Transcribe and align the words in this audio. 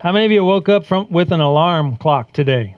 How 0.00 0.12
many 0.12 0.24
of 0.24 0.32
you 0.32 0.42
woke 0.42 0.70
up 0.70 0.86
from 0.86 1.08
with 1.10 1.30
an 1.30 1.40
alarm 1.40 1.98
clock 1.98 2.32
today? 2.32 2.74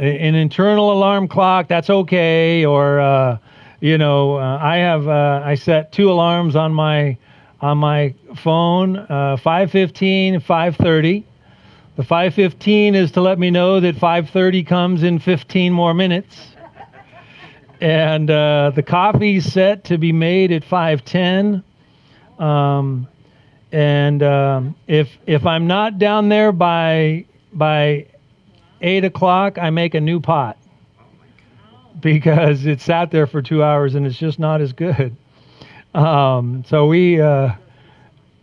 an 0.00 0.34
internal 0.34 0.92
alarm 0.92 1.28
clock, 1.28 1.68
that's 1.68 1.88
okay. 1.88 2.64
Or, 2.64 2.98
uh, 2.98 3.38
you 3.78 3.96
know, 3.96 4.34
uh, 4.34 4.58
I 4.60 4.78
have 4.78 5.06
uh, 5.06 5.40
I 5.44 5.54
set 5.54 5.92
two 5.92 6.10
alarms 6.10 6.56
on 6.56 6.74
my 6.74 7.16
on 7.60 7.78
my 7.78 8.12
phone, 8.34 8.96
uh, 8.96 9.36
5:15, 9.36 10.40
5:30. 10.40 11.22
The 11.94 12.02
5:15 12.02 12.94
is 12.96 13.12
to 13.12 13.20
let 13.20 13.38
me 13.38 13.52
know 13.52 13.78
that 13.78 13.94
5:30 13.94 14.66
comes 14.66 15.04
in 15.04 15.20
15 15.20 15.72
more 15.72 15.94
minutes. 15.94 16.56
and 17.80 18.28
uh, 18.28 18.72
the 18.74 18.82
coffee's 18.82 19.44
set 19.52 19.84
to 19.84 19.96
be 19.96 20.10
made 20.10 20.50
at 20.50 20.64
5:10. 20.64 21.62
Um, 22.40 23.06
and 23.74 24.22
um, 24.22 24.76
if 24.86 25.10
if 25.26 25.44
I'm 25.44 25.66
not 25.66 25.98
down 25.98 26.28
there 26.28 26.52
by 26.52 27.24
by 27.52 28.06
eight 28.80 29.04
o'clock, 29.04 29.58
I 29.58 29.70
make 29.70 29.94
a 29.94 30.00
new 30.00 30.20
pot 30.20 30.56
because 31.98 32.66
it 32.66 32.80
sat 32.80 33.10
there 33.10 33.26
for 33.26 33.42
two 33.42 33.64
hours 33.64 33.96
and 33.96 34.06
it's 34.06 34.16
just 34.16 34.38
not 34.38 34.60
as 34.60 34.72
good. 34.72 35.16
Um, 35.92 36.64
so 36.68 36.86
we 36.86 37.20
uh, 37.20 37.52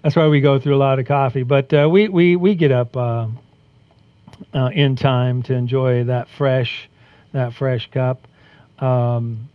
that's 0.02 0.17
why 0.17 0.27
we 0.27 0.41
go 0.41 0.59
through 0.59 0.76
a 0.76 0.77
lot 0.77 0.99
of 0.99 1.05
coffee. 1.05 1.43
But 1.43 1.73
uh, 1.73 1.88
we 1.90 2.09
we 2.09 2.35
we 2.35 2.55
get 2.55 2.73
up 2.73 2.98
uh, 2.98 3.27
uh 4.54 4.70
in 4.73 4.98
time 4.98 5.43
to 5.43 5.54
enjoy 5.54 6.04
that 6.05 6.27
fresh 6.27 6.90
that 7.32 7.54
fresh 7.54 7.90
cup. 7.90 8.27
Um, 8.79 9.49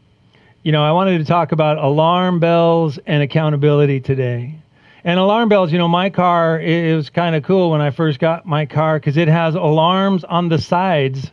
you 0.62 0.72
know, 0.72 0.82
I 0.82 0.92
wanted 0.92 1.18
to 1.18 1.24
talk 1.26 1.52
about 1.52 1.76
alarm 1.76 2.40
bells 2.40 2.98
and 3.06 3.22
accountability 3.22 4.00
today. 4.00 4.56
And 5.06 5.20
alarm 5.20 5.48
bells, 5.48 5.70
you 5.70 5.78
know, 5.78 5.86
my 5.86 6.10
car, 6.10 6.60
it, 6.60 6.92
was 6.96 7.10
kind 7.10 7.36
of 7.36 7.44
cool 7.44 7.70
when 7.70 7.80
I 7.80 7.90
first 7.90 8.18
got 8.18 8.44
my 8.44 8.66
car 8.66 8.98
because 8.98 9.16
it 9.16 9.28
has 9.28 9.54
alarms 9.54 10.24
on 10.24 10.48
the 10.48 10.58
sides 10.58 11.30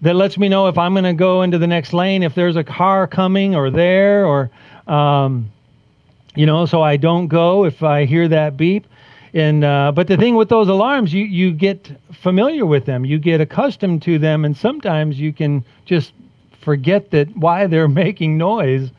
that 0.00 0.16
lets 0.16 0.36
me 0.36 0.48
know 0.48 0.66
if 0.66 0.76
I'm 0.76 0.94
going 0.94 1.04
to 1.04 1.12
go 1.12 1.42
into 1.42 1.56
the 1.56 1.68
next 1.68 1.92
lane, 1.92 2.24
if 2.24 2.34
there's 2.34 2.56
a 2.56 2.64
car 2.64 3.06
coming 3.06 3.54
or 3.54 3.70
there, 3.70 4.26
or, 4.26 4.50
um, 4.88 5.48
you 6.34 6.44
know, 6.44 6.66
so 6.66 6.82
I 6.82 6.96
don't 6.96 7.28
go 7.28 7.64
if 7.64 7.84
I 7.84 8.04
hear 8.04 8.26
that 8.26 8.56
beep. 8.56 8.84
And 9.32 9.62
uh, 9.62 9.92
but 9.92 10.08
the 10.08 10.16
thing 10.16 10.34
with 10.34 10.48
those 10.48 10.68
alarms, 10.68 11.14
you 11.14 11.24
you 11.24 11.52
get 11.52 11.92
familiar 12.12 12.66
with 12.66 12.84
them, 12.84 13.04
you 13.04 13.20
get 13.20 13.40
accustomed 13.40 14.02
to 14.02 14.18
them, 14.18 14.44
and 14.44 14.56
sometimes 14.56 15.20
you 15.20 15.32
can 15.32 15.64
just 15.84 16.12
forget 16.60 17.12
that 17.12 17.36
why 17.36 17.68
they're 17.68 17.88
making 18.04 18.38
noise, 18.38 18.90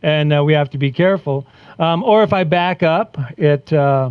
and 0.00 0.32
uh, 0.32 0.44
we 0.44 0.52
have 0.52 0.70
to 0.70 0.78
be 0.78 0.92
careful. 0.92 1.44
Um, 1.78 2.02
or 2.04 2.22
if 2.22 2.32
I 2.32 2.44
back 2.44 2.82
up, 2.82 3.18
it 3.36 3.72
uh, 3.72 4.10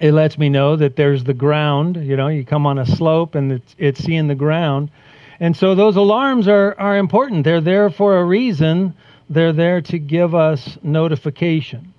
it 0.00 0.12
lets 0.12 0.38
me 0.38 0.48
know 0.48 0.76
that 0.76 0.96
there's 0.96 1.24
the 1.24 1.34
ground. 1.34 1.96
You 1.96 2.16
know, 2.16 2.28
you 2.28 2.44
come 2.44 2.66
on 2.66 2.78
a 2.78 2.86
slope 2.86 3.34
and 3.34 3.52
it's 3.52 3.74
it's 3.78 4.02
seeing 4.02 4.28
the 4.28 4.34
ground, 4.34 4.90
and 5.40 5.56
so 5.56 5.74
those 5.74 5.96
alarms 5.96 6.48
are 6.48 6.78
are 6.78 6.96
important. 6.98 7.44
They're 7.44 7.60
there 7.60 7.90
for 7.90 8.18
a 8.18 8.24
reason. 8.24 8.94
They're 9.28 9.52
there 9.52 9.80
to 9.80 9.98
give 9.98 10.34
us 10.34 10.78
notification. 10.82 11.94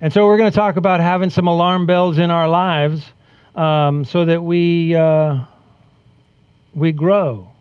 And 0.00 0.12
so 0.12 0.26
we're 0.26 0.36
going 0.36 0.50
to 0.50 0.56
talk 0.56 0.76
about 0.76 1.00
having 1.00 1.30
some 1.30 1.46
alarm 1.46 1.86
bells 1.86 2.18
in 2.18 2.30
our 2.30 2.48
lives 2.48 3.02
um, 3.54 4.04
so 4.04 4.24
that 4.24 4.42
we 4.42 4.94
uh, 4.94 5.44
we 6.74 6.92
grow 6.92 7.53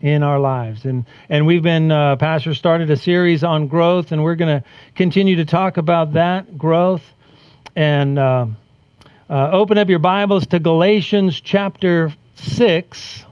in 0.00 0.22
our 0.22 0.38
lives. 0.38 0.84
And 0.84 1.04
and 1.28 1.46
we've 1.46 1.62
been 1.62 1.90
uh, 1.90 2.16
pastor 2.16 2.54
started 2.54 2.90
a 2.90 2.96
series 2.96 3.44
on 3.44 3.66
growth, 3.68 4.12
and 4.12 4.22
we're 4.22 4.34
going 4.34 4.60
to 4.60 4.68
continue 4.94 5.36
to 5.36 5.44
talk 5.44 5.76
about 5.76 6.14
that 6.14 6.56
growth. 6.58 7.02
And 7.76 8.18
uh, 8.18 8.46
uh, 9.28 9.50
open 9.52 9.78
up 9.78 9.88
your 9.88 9.98
Bibles 9.98 10.46
to 10.48 10.58
Galatians 10.58 11.40
chapter 11.40 12.14
six. 12.34 13.24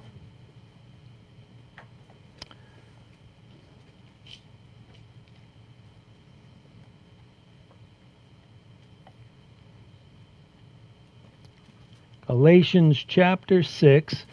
Galatians 12.28 13.02
chapter 13.08 13.62
6. 13.62 14.26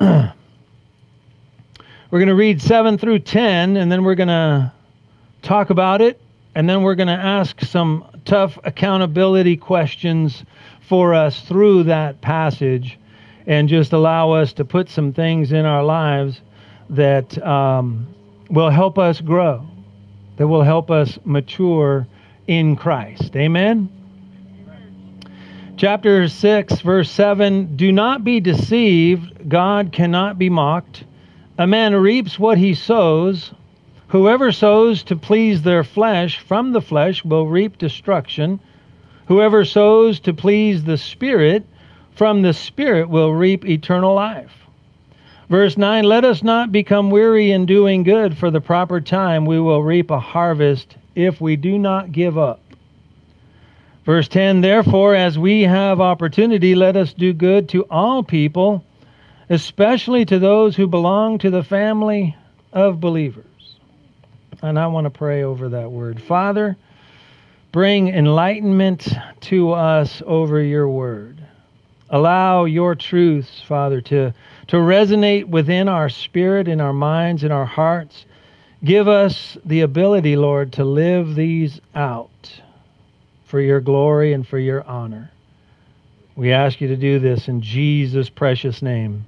We're 2.08 2.20
going 2.20 2.28
to 2.28 2.36
read 2.36 2.62
7 2.62 2.98
through 2.98 3.18
10, 3.20 3.76
and 3.76 3.90
then 3.90 4.04
we're 4.04 4.14
going 4.14 4.28
to 4.28 4.72
talk 5.42 5.70
about 5.70 6.00
it, 6.00 6.20
and 6.54 6.70
then 6.70 6.82
we're 6.82 6.94
going 6.94 7.08
to 7.08 7.12
ask 7.12 7.60
some 7.62 8.04
tough 8.24 8.56
accountability 8.62 9.56
questions 9.56 10.44
for 10.88 11.14
us 11.14 11.40
through 11.40 11.82
that 11.84 12.20
passage 12.20 12.96
and 13.48 13.68
just 13.68 13.92
allow 13.92 14.30
us 14.30 14.52
to 14.52 14.64
put 14.64 14.88
some 14.88 15.12
things 15.12 15.50
in 15.50 15.64
our 15.64 15.82
lives 15.82 16.40
that 16.90 17.44
um, 17.44 18.06
will 18.50 18.70
help 18.70 19.00
us 19.00 19.20
grow, 19.20 19.66
that 20.36 20.46
will 20.46 20.62
help 20.62 20.92
us 20.92 21.18
mature 21.24 22.06
in 22.46 22.76
Christ. 22.76 23.34
Amen? 23.34 23.90
Chapter 25.76 26.28
6, 26.28 26.80
verse 26.82 27.10
7 27.10 27.74
Do 27.74 27.90
not 27.90 28.22
be 28.22 28.38
deceived, 28.38 29.48
God 29.48 29.90
cannot 29.90 30.38
be 30.38 30.48
mocked. 30.48 31.02
A 31.58 31.66
man 31.66 31.94
reaps 31.94 32.38
what 32.38 32.58
he 32.58 32.74
sows. 32.74 33.52
Whoever 34.08 34.52
sows 34.52 35.02
to 35.04 35.16
please 35.16 35.62
their 35.62 35.84
flesh 35.84 36.38
from 36.38 36.72
the 36.72 36.82
flesh 36.82 37.24
will 37.24 37.46
reap 37.46 37.78
destruction. 37.78 38.60
Whoever 39.28 39.64
sows 39.64 40.20
to 40.20 40.34
please 40.34 40.84
the 40.84 40.98
Spirit 40.98 41.64
from 42.14 42.42
the 42.42 42.52
Spirit 42.52 43.08
will 43.08 43.32
reap 43.32 43.64
eternal 43.64 44.14
life. 44.14 44.52
Verse 45.48 45.78
9 45.78 46.04
Let 46.04 46.26
us 46.26 46.42
not 46.42 46.72
become 46.72 47.10
weary 47.10 47.52
in 47.52 47.64
doing 47.64 48.02
good, 48.02 48.36
for 48.36 48.50
the 48.50 48.60
proper 48.60 49.00
time 49.00 49.46
we 49.46 49.58
will 49.58 49.82
reap 49.82 50.10
a 50.10 50.20
harvest 50.20 50.96
if 51.14 51.40
we 51.40 51.56
do 51.56 51.78
not 51.78 52.12
give 52.12 52.36
up. 52.36 52.60
Verse 54.04 54.28
10 54.28 54.60
Therefore, 54.60 55.14
as 55.14 55.38
we 55.38 55.62
have 55.62 56.02
opportunity, 56.02 56.74
let 56.74 56.96
us 56.96 57.14
do 57.14 57.32
good 57.32 57.70
to 57.70 57.84
all 57.84 58.22
people 58.22 58.84
especially 59.48 60.24
to 60.24 60.38
those 60.38 60.76
who 60.76 60.86
belong 60.86 61.38
to 61.38 61.50
the 61.50 61.62
family 61.62 62.36
of 62.72 63.00
believers. 63.00 63.44
And 64.62 64.78
I 64.78 64.86
want 64.88 65.04
to 65.04 65.10
pray 65.10 65.42
over 65.42 65.68
that 65.70 65.90
word. 65.90 66.20
Father, 66.22 66.76
bring 67.72 68.08
enlightenment 68.08 69.08
to 69.42 69.72
us 69.72 70.22
over 70.26 70.60
your 70.60 70.88
word. 70.88 71.40
Allow 72.08 72.64
your 72.64 72.94
truths, 72.94 73.60
Father, 73.62 74.00
to, 74.00 74.32
to 74.68 74.76
resonate 74.76 75.46
within 75.46 75.88
our 75.88 76.08
spirit, 76.08 76.68
in 76.68 76.80
our 76.80 76.92
minds, 76.92 77.44
in 77.44 77.52
our 77.52 77.66
hearts. 77.66 78.24
Give 78.84 79.08
us 79.08 79.58
the 79.64 79.80
ability, 79.80 80.36
Lord, 80.36 80.74
to 80.74 80.84
live 80.84 81.34
these 81.34 81.80
out 81.94 82.30
for 83.46 83.60
your 83.60 83.80
glory 83.80 84.32
and 84.32 84.46
for 84.46 84.58
your 84.58 84.84
honor. 84.84 85.30
We 86.36 86.52
ask 86.52 86.80
you 86.80 86.88
to 86.88 86.96
do 86.96 87.18
this 87.18 87.48
in 87.48 87.62
Jesus' 87.62 88.28
precious 88.28 88.82
name. 88.82 89.24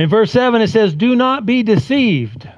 In 0.00 0.08
verse 0.08 0.32
7, 0.32 0.62
it 0.62 0.70
says, 0.70 0.94
Do 0.94 1.14
not 1.14 1.44
be 1.44 1.62
deceived. 1.62 2.48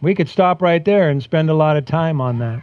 We 0.00 0.14
could 0.14 0.28
stop 0.28 0.62
right 0.62 0.84
there 0.84 1.10
and 1.10 1.20
spend 1.20 1.50
a 1.50 1.54
lot 1.54 1.76
of 1.76 1.84
time 1.84 2.20
on 2.20 2.38
that. 2.38 2.62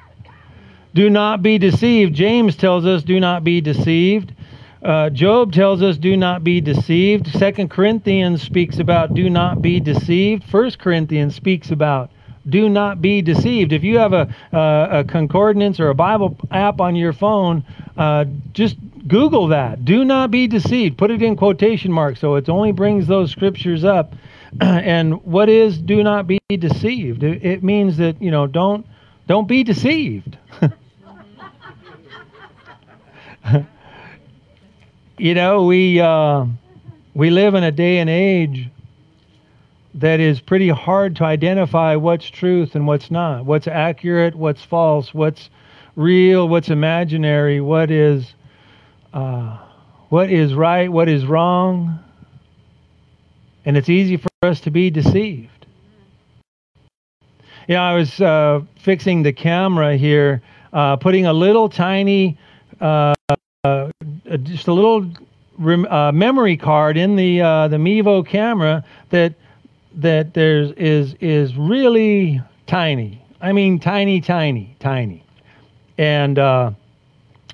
Do 0.94 1.10
not 1.10 1.44
be 1.44 1.58
deceived. 1.58 2.14
James 2.14 2.56
tells 2.56 2.86
us, 2.86 3.04
Do 3.04 3.20
not 3.20 3.44
be 3.44 3.60
deceived. 3.60 4.34
Uh, 4.82 5.10
Job 5.10 5.52
tells 5.52 5.82
us, 5.82 5.98
Do 5.98 6.16
not 6.16 6.42
be 6.42 6.62
deceived. 6.62 7.28
Second 7.38 7.70
Corinthians 7.70 8.42
speaks 8.42 8.80
about, 8.80 9.14
Do 9.14 9.30
not 9.30 9.62
be 9.62 9.82
deceived. 9.82 10.46
First 10.46 10.80
Corinthians 10.80 11.36
speaks 11.36 11.70
about, 11.70 12.12
do 12.50 12.70
not 12.70 13.02
be 13.02 13.22
deceived. 13.22 13.72
If 13.72 13.84
you 13.84 14.00
have 14.00 14.14
a, 14.14 14.28
a 14.52 15.04
concordance 15.08 15.80
or 15.80 15.90
a 15.90 15.94
Bible 15.94 16.36
app 16.50 16.82
on 16.82 16.96
your 16.96 17.14
phone, 17.14 17.64
uh, 17.98 18.26
just 18.54 18.78
Google 19.08 19.48
that. 19.48 19.84
Do 19.86 20.06
not 20.06 20.32
be 20.32 20.48
deceived. 20.48 20.98
Put 20.98 21.12
it 21.12 21.22
in 21.22 21.36
quotation 21.36 21.92
marks 21.92 22.20
so 22.20 22.36
it 22.36 22.50
only 22.50 22.72
brings 22.72 23.08
those 23.08 23.32
scriptures 23.32 23.84
up. 23.84 24.14
and 24.62 25.24
what 25.24 25.50
is 25.50 25.78
do 25.78 26.04
not 26.04 26.28
be 26.28 26.40
deceived? 26.50 27.24
It, 27.24 27.44
it 27.44 27.64
means 27.64 27.98
that 27.98 28.22
you 28.22 28.32
know 28.32 28.48
don't 28.48 28.86
don't 29.28 29.48
be 29.48 29.64
deceived. 29.64 30.38
you 35.18 35.34
know 35.34 35.66
we 35.66 36.00
uh, 36.00 36.46
we 37.14 37.30
live 37.30 37.56
in 37.56 37.64
a 37.64 37.72
day 37.72 38.00
and 38.00 38.10
age 38.10 38.70
that 39.94 40.20
is 40.20 40.40
pretty 40.40 40.70
hard 40.70 41.16
to 41.18 41.24
identify 41.24 41.96
what's 41.96 42.30
truth 42.30 42.76
and 42.76 42.88
what's 42.88 43.12
not, 43.12 43.46
what's 43.46 43.68
accurate, 43.68 44.36
what's 44.36 44.64
false, 44.64 45.14
what's 45.14 45.50
real, 45.96 46.48
what's 46.48 46.70
imaginary, 46.70 47.60
what 47.60 47.92
is 47.92 48.34
uh, 49.14 49.58
what 50.10 50.30
is 50.30 50.54
right, 50.54 50.92
what 50.92 51.10
is 51.10 51.26
wrong, 51.26 52.00
and 53.66 53.78
it's 53.78 53.90
easy 53.90 54.18
for 54.18 54.30
us 54.44 54.62
to 54.62 54.72
be 54.72 54.90
deceived. 54.90 55.66
Yeah, 57.68 57.84
I 57.84 57.94
was 57.94 58.20
uh, 58.20 58.62
fixing 58.80 59.24
the 59.24 59.34
camera 59.34 59.96
here, 59.96 60.42
uh, 60.74 60.96
putting 60.98 61.26
a 61.26 61.34
little 61.34 61.70
tiny 61.70 62.38
uh, 62.80 63.14
just 64.44 64.68
a 64.68 64.74
little 64.74 65.08
rem, 65.60 65.86
uh, 65.86 66.12
memory 66.12 66.58
card 66.58 66.98
in 66.98 67.16
the 67.16 67.42
uh, 67.42 67.68
the 67.68 67.78
Mevo 67.78 68.26
camera 68.26 68.84
that 69.10 69.36
that 69.96 70.34
there's 70.34 70.72
is 70.72 71.14
is 71.20 71.56
really 71.56 72.42
tiny. 72.66 73.24
I 73.40 73.52
mean, 73.54 73.80
tiny, 73.80 74.22
tiny, 74.22 74.76
tiny. 74.80 75.24
And 75.98 76.40
uh, 76.40 76.72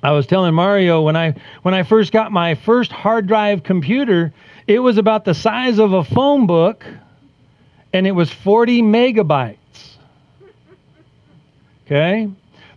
I 0.02 0.12
was 0.12 0.26
telling 0.26 0.54
Mario 0.54 1.02
when 1.02 1.16
I 1.16 1.34
when 1.62 1.74
I 1.74 1.82
first 1.82 2.12
got 2.12 2.30
my 2.30 2.54
first 2.54 2.92
hard 2.92 3.26
drive 3.26 3.64
computer, 3.64 4.32
it 4.66 4.78
was 4.78 4.96
about 4.96 5.24
the 5.24 5.34
size 5.34 5.78
of 5.78 5.92
a 5.92 6.04
phone 6.04 6.46
book, 6.46 6.84
and 7.92 8.06
it 8.06 8.12
was 8.12 8.30
40 8.30 8.82
megabytes. 8.82 9.56
Okay, 11.86 12.28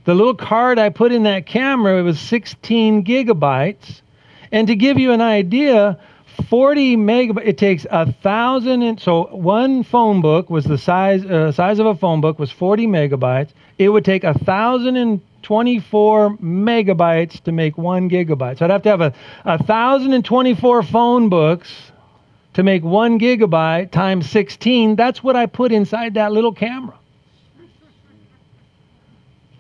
the 0.06 0.16
little 0.16 0.36
card 0.36 0.80
I 0.80 0.90
put 0.90 1.12
in 1.12 1.24
that 1.24 1.46
camera 1.46 2.00
it 2.00 2.04
was 2.04 2.20
16 2.20 3.04
gigabytes, 3.04 4.02
and 4.52 4.68
to 4.68 4.76
give 4.76 4.98
you 4.98 5.12
an 5.12 5.22
idea, 5.22 6.00
40 6.50 6.98
megabytes. 6.98 7.46
It 7.46 7.58
takes 7.60 7.86
a 7.92 8.12
thousand 8.12 8.82
and 8.82 9.00
so 9.00 9.26
one 9.26 9.84
phone 9.84 10.22
book 10.22 10.50
was 10.50 10.66
the 10.66 10.78
size 10.78 11.24
uh, 11.24 11.52
size 11.52 11.78
of 11.78 11.86
a 11.86 11.94
phone 11.94 12.20
book 12.20 12.40
was 12.40 12.50
40 12.52 12.88
megabytes. 12.88 13.50
It 13.78 13.90
would 13.90 14.06
take 14.06 14.24
a 14.24 14.34
thousand 14.34 14.96
and 14.96 15.22
24 15.42 16.38
megabytes 16.38 17.42
to 17.44 17.52
make 17.52 17.78
one 17.78 18.10
gigabyte. 18.10 18.60
So 18.60 18.66
I'd 18.66 18.72
have 18.72 18.84
to 18.84 18.90
have 18.90 19.02
a, 19.02 19.14
a 19.46 19.64
thousand 19.64 20.14
and 20.14 20.24
24 20.24 20.84
phone 20.84 21.30
books 21.30 21.92
to 22.54 22.64
make 22.64 22.84
one 22.84 23.20
gigabyte 23.20 23.92
times 23.92 24.30
16. 24.30 24.96
That's 24.96 25.24
what 25.24 25.36
I 25.36 25.46
put 25.46 25.72
inside 25.72 26.16
that 26.16 26.32
little 26.32 26.54
camera. 26.54 26.98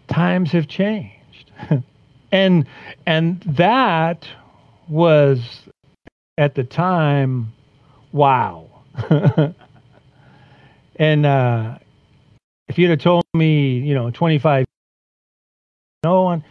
Times 0.07 0.51
have 0.51 0.67
changed. 0.67 1.51
and 2.31 2.67
and 3.05 3.41
that 3.41 4.27
was 4.89 5.61
at 6.37 6.55
the 6.55 6.63
time, 6.63 7.53
wow. 8.11 8.67
and 10.97 11.25
uh, 11.25 11.77
if 12.67 12.77
you'd 12.77 12.89
have 12.89 12.99
told 12.99 13.23
me, 13.33 13.79
you 13.79 13.93
know, 13.93 14.11
25, 14.11 14.65
no 16.03 16.23
one, 16.23 16.43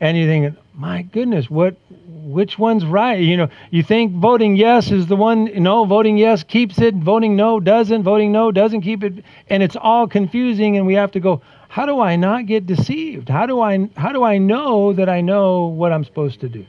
anything, 0.00 0.56
my 0.74 1.02
goodness, 1.02 1.48
what, 1.48 1.76
which 2.08 2.58
one's 2.58 2.84
right? 2.84 3.20
You 3.20 3.36
know, 3.36 3.48
you 3.70 3.84
think 3.84 4.12
voting 4.14 4.56
yes 4.56 4.90
is 4.90 5.06
the 5.06 5.14
one, 5.14 5.44
no, 5.62 5.84
voting 5.84 6.18
yes 6.18 6.42
keeps 6.42 6.80
it, 6.80 6.92
voting 6.96 7.36
no 7.36 7.60
doesn't, 7.60 8.02
voting 8.02 8.32
no 8.32 8.50
doesn't 8.50 8.80
keep 8.80 9.04
it, 9.04 9.24
and 9.48 9.62
it's 9.62 9.76
all 9.76 10.08
confusing, 10.08 10.76
and 10.76 10.88
we 10.88 10.94
have 10.94 11.12
to 11.12 11.20
go, 11.20 11.40
how 11.68 11.86
do 11.86 12.00
I 12.00 12.16
not 12.16 12.46
get 12.46 12.66
deceived? 12.66 13.28
How 13.28 13.46
do 13.46 13.60
I, 13.60 13.88
how 13.96 14.10
do 14.10 14.24
I 14.24 14.38
know 14.38 14.92
that 14.94 15.08
I 15.08 15.20
know 15.20 15.66
what 15.66 15.92
I'm 15.92 16.02
supposed 16.02 16.40
to 16.40 16.48
do? 16.48 16.66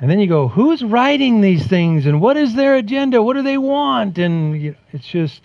And 0.00 0.08
then 0.08 0.20
you 0.20 0.28
go, 0.28 0.46
who's 0.46 0.84
writing 0.84 1.40
these 1.40 1.66
things 1.66 2.06
and 2.06 2.20
what 2.20 2.36
is 2.36 2.54
their 2.54 2.76
agenda? 2.76 3.20
What 3.20 3.34
do 3.34 3.42
they 3.42 3.58
want? 3.58 4.18
And 4.18 4.62
you 4.62 4.70
know, 4.70 4.76
it's 4.92 5.08
just, 5.08 5.40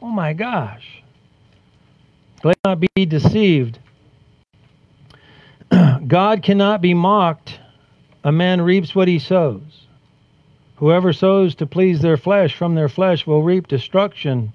oh 0.00 0.08
my 0.08 0.32
gosh. 0.32 1.03
Let 2.44 2.58
not 2.64 2.80
be 2.94 3.06
deceived. 3.06 3.78
God 6.06 6.42
cannot 6.42 6.80
be 6.80 6.94
mocked. 6.94 7.58
A 8.22 8.30
man 8.30 8.62
reaps 8.62 8.94
what 8.94 9.08
he 9.08 9.18
sows. 9.18 9.86
Whoever 10.76 11.12
sows 11.12 11.54
to 11.56 11.66
please 11.66 12.00
their 12.00 12.16
flesh 12.16 12.54
from 12.54 12.74
their 12.74 12.88
flesh 12.88 13.26
will 13.26 13.42
reap 13.42 13.66
destruction. 13.66 14.52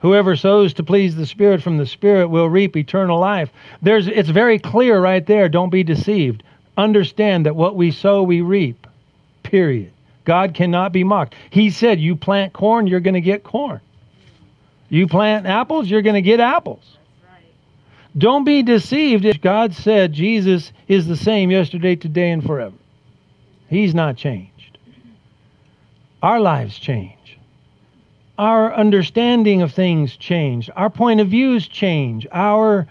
Whoever 0.00 0.36
sows 0.36 0.74
to 0.74 0.82
please 0.82 1.16
the 1.16 1.26
Spirit 1.26 1.62
from 1.62 1.76
the 1.78 1.86
Spirit 1.86 2.28
will 2.28 2.48
reap 2.48 2.76
eternal 2.76 3.18
life. 3.18 3.50
There's, 3.82 4.06
it's 4.06 4.28
very 4.28 4.58
clear 4.58 5.00
right 5.00 5.26
there. 5.26 5.48
Don't 5.48 5.70
be 5.70 5.82
deceived 5.82 6.42
understand 6.76 7.46
that 7.46 7.56
what 7.56 7.76
we 7.76 7.90
sow, 7.90 8.22
we 8.22 8.40
reap. 8.40 8.86
Period. 9.42 9.92
God 10.24 10.54
cannot 10.54 10.92
be 10.92 11.04
mocked. 11.04 11.34
He 11.50 11.70
said, 11.70 12.00
You 12.00 12.16
plant 12.16 12.52
corn, 12.52 12.86
you're 12.86 13.00
going 13.00 13.14
to 13.14 13.20
get 13.20 13.44
corn. 13.44 13.80
You 14.88 15.06
plant 15.06 15.46
apples, 15.46 15.88
you're 15.88 16.02
going 16.02 16.14
to 16.14 16.22
get 16.22 16.40
apples. 16.40 16.96
Don't 18.16 18.44
be 18.44 18.62
deceived. 18.62 19.42
God 19.42 19.74
said 19.74 20.12
Jesus 20.12 20.72
is 20.88 21.06
the 21.06 21.16
same 21.16 21.50
yesterday, 21.50 21.96
today, 21.96 22.30
and 22.30 22.44
forever. 22.44 22.76
He's 23.68 23.94
not 23.94 24.16
changed. 24.16 24.78
Our 26.22 26.40
lives 26.40 26.78
change. 26.78 27.38
Our 28.38 28.74
understanding 28.74 29.62
of 29.62 29.72
things 29.72 30.16
change. 30.16 30.70
Our 30.74 30.90
point 30.90 31.20
of 31.20 31.28
views 31.28 31.68
change. 31.68 32.26
Our 32.32 32.86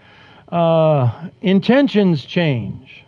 uh, 0.48 1.28
intentions 1.40 2.24
change. 2.24 3.04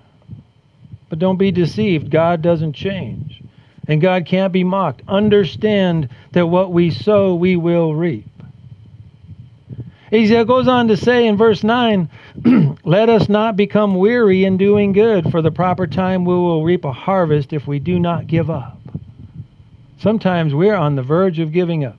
But 1.08 1.18
don't 1.18 1.38
be 1.38 1.52
deceived. 1.52 2.10
God 2.10 2.42
doesn't 2.42 2.74
change. 2.74 3.42
And 3.86 4.00
God 4.00 4.26
can't 4.26 4.52
be 4.52 4.64
mocked. 4.64 5.02
Understand 5.08 6.08
that 6.32 6.46
what 6.46 6.72
we 6.72 6.90
sow, 6.90 7.34
we 7.34 7.56
will 7.56 7.94
reap. 7.94 8.26
He 10.10 10.28
goes 10.44 10.69
on 10.69 10.88
to 10.88 10.96
say 10.96 11.26
in 11.26 11.37
verse 11.37 11.62
9, 11.62 12.08
Let 12.84 13.08
us 13.08 13.28
not 13.28 13.56
become 13.56 13.94
weary 13.94 14.44
in 14.44 14.56
doing 14.56 14.93
good, 14.93 15.31
for 15.31 15.43
the 15.43 15.50
proper 15.50 15.87
time 15.87 16.25
we 16.25 16.34
will 16.34 16.64
reap 16.64 16.84
a 16.84 16.93
harvest 16.93 17.52
if 17.52 17.66
we 17.66 17.78
do 17.78 17.99
not 17.99 18.26
give 18.26 18.49
up. 18.49 18.78
Sometimes 19.99 20.55
we're 20.55 20.76
on 20.76 20.94
the 20.94 21.02
verge 21.02 21.38
of 21.38 21.52
giving 21.52 21.84
up. 21.84 21.99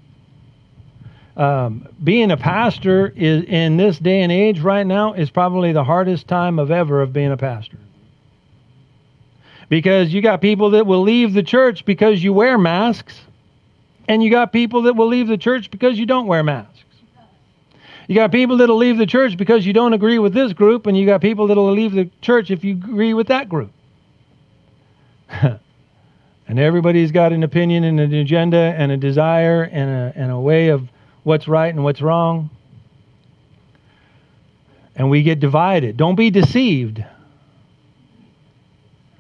Um, 1.38 1.88
being 2.04 2.32
a 2.32 2.38
pastor 2.38 3.14
is 3.16 3.44
in 3.46 3.78
this 3.78 4.00
day 4.00 4.22
and 4.22 4.32
age 4.32 4.60
right 4.60 4.86
now 4.86 5.14
is 5.14 5.30
probably 5.30 5.72
the 5.72 5.84
hardest 5.84 6.28
time 6.28 6.60
of 6.60 6.72
ever 6.72 7.02
of 7.02 7.14
being 7.14 7.32
a 7.32 7.38
pastor. 7.38 7.78
Because 9.70 10.12
you 10.12 10.22
got 10.22 10.42
people 10.42 10.72
that 10.72 10.88
will 10.88 11.02
leave 11.02 11.34
the 11.34 11.44
church 11.44 11.86
because 11.86 12.24
you 12.24 12.34
wear 12.34 12.58
masks, 12.58 13.22
and 14.08 14.24
you 14.24 14.32
got 14.32 14.52
people 14.52 14.82
that 14.84 14.96
will 14.96 15.08
leave 15.08 15.28
the 15.28 15.38
church 15.38 15.70
because 15.70 16.00
you 16.00 16.06
don't 16.08 16.26
wear 16.26 16.44
masks. 16.44 16.79
You 18.10 18.16
got 18.16 18.32
people 18.32 18.58
that'll 18.58 18.76
leave 18.76 18.98
the 18.98 19.06
church 19.06 19.38
because 19.38 19.68
you 19.68 19.72
don't 19.72 19.94
agree 19.94 20.18
with 20.18 20.34
this 20.34 20.52
group, 20.52 20.88
and 20.88 20.98
you 20.98 21.06
got 21.06 21.22
people 21.22 21.46
that'll 21.46 21.72
leave 21.72 21.92
the 21.92 22.10
church 22.22 22.50
if 22.50 22.64
you 22.64 22.72
agree 22.74 23.14
with 23.14 23.28
that 23.28 23.48
group. 23.48 23.72
and 25.30 25.60
everybody's 26.48 27.12
got 27.12 27.34
an 27.34 27.44
opinion 27.44 27.84
and 27.84 28.00
an 28.00 28.12
agenda 28.12 28.74
and 28.76 28.92
a 28.92 28.98
desire 28.98 29.62
and 29.62 29.92
a, 29.92 30.14
and 30.20 30.32
a 30.32 30.40
way 30.40 30.70
of 30.70 30.90
what's 31.22 31.48
right 31.48 31.72
and 31.72 31.84
what's 31.84 32.02
wrong. 32.02 32.50
And 34.96 35.12
we 35.12 35.22
get 35.22 35.40
divided. 35.40 35.96
Don't 35.96 36.16
be 36.16 36.32
deceived. 36.32 37.06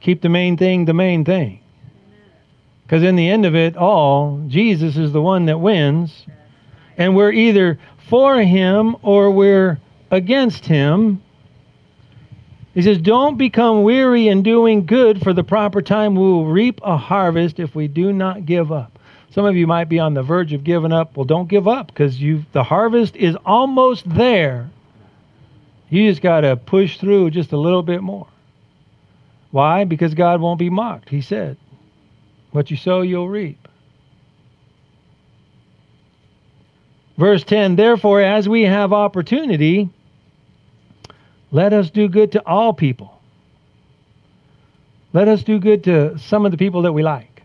Keep 0.01 0.23
the 0.23 0.29
main 0.29 0.57
thing 0.57 0.85
the 0.85 0.95
main 0.95 1.23
thing. 1.23 1.61
Because 2.85 3.03
in 3.03 3.15
the 3.15 3.29
end 3.29 3.45
of 3.45 3.55
it 3.55 3.77
all, 3.77 4.43
Jesus 4.47 4.97
is 4.97 5.11
the 5.11 5.21
one 5.21 5.45
that 5.45 5.59
wins. 5.59 6.25
And 6.99 7.15
we're 7.15 7.31
either 7.31 7.79
for 8.09 8.39
him 8.41 8.97
or 9.01 9.31
we're 9.31 9.79
against 10.11 10.65
him. 10.65 11.23
He 12.73 12.81
says, 12.81 12.99
Don't 12.99 13.37
become 13.37 13.83
weary 13.83 14.27
in 14.27 14.43
doing 14.43 14.85
good, 14.85 15.23
for 15.23 15.31
the 15.31 15.43
proper 15.43 15.81
time 15.81 16.13
we 16.13 16.21
will 16.21 16.45
reap 16.45 16.81
a 16.83 16.97
harvest 16.97 17.57
if 17.57 17.73
we 17.73 17.87
do 17.87 18.11
not 18.11 18.45
give 18.45 18.71
up. 18.71 18.99
Some 19.31 19.45
of 19.45 19.55
you 19.55 19.65
might 19.65 19.85
be 19.85 19.99
on 19.99 20.13
the 20.13 20.23
verge 20.23 20.51
of 20.51 20.65
giving 20.65 20.91
up. 20.91 21.15
Well, 21.15 21.23
don't 21.23 21.47
give 21.47 21.67
up 21.67 21.87
because 21.87 22.19
you 22.19 22.45
the 22.51 22.63
harvest 22.63 23.15
is 23.15 23.37
almost 23.45 24.03
there. 24.07 24.69
You 25.89 26.09
just 26.09 26.21
got 26.21 26.41
to 26.41 26.57
push 26.57 26.97
through 26.97 27.31
just 27.31 27.53
a 27.53 27.57
little 27.57 27.81
bit 27.81 28.03
more. 28.03 28.27
Why? 29.51 29.85
Because 29.85 30.13
God 30.13 30.41
won't 30.41 30.59
be 30.59 30.69
mocked. 30.69 31.09
He 31.09 31.21
said, 31.21 31.55
What 32.51 32.69
you 32.69 32.75
sow, 32.75 33.01
you'll 33.01 33.29
reap. 33.29 33.68
Verse 37.19 37.43
10 37.43 37.75
Therefore, 37.75 38.21
as 38.21 38.47
we 38.47 38.61
have 38.63 38.93
opportunity, 38.93 39.89
let 41.51 41.73
us 41.73 41.89
do 41.89 42.07
good 42.07 42.31
to 42.31 42.47
all 42.47 42.73
people. 42.73 43.13
Let 45.11 45.27
us 45.27 45.43
do 45.43 45.59
good 45.59 45.83
to 45.83 46.17
some 46.17 46.45
of 46.45 46.51
the 46.51 46.57
people 46.57 46.83
that 46.83 46.93
we 46.93 47.03
like. 47.03 47.43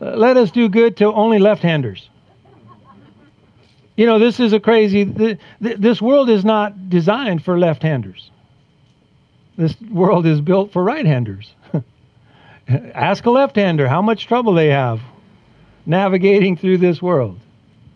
Uh, 0.00 0.16
let 0.16 0.38
us 0.38 0.50
do 0.50 0.70
good 0.70 0.96
to 0.96 1.12
only 1.12 1.38
left 1.38 1.62
handers. 1.62 2.08
You 3.94 4.06
know, 4.06 4.18
this 4.18 4.40
is 4.40 4.54
a 4.54 4.60
crazy, 4.60 5.04
this 5.60 6.00
world 6.00 6.30
is 6.30 6.44
not 6.44 6.88
designed 6.88 7.44
for 7.44 7.58
left 7.58 7.82
handers. 7.82 8.30
This 9.58 9.74
world 9.90 10.26
is 10.26 10.40
built 10.40 10.72
for 10.72 10.82
right 10.82 11.04
handers. 11.04 11.54
Ask 12.68 13.26
a 13.26 13.30
left 13.30 13.56
hander 13.56 13.86
how 13.86 14.00
much 14.00 14.26
trouble 14.26 14.54
they 14.54 14.68
have 14.68 15.00
navigating 15.84 16.56
through 16.56 16.78
this 16.78 17.02
world. 17.02 17.38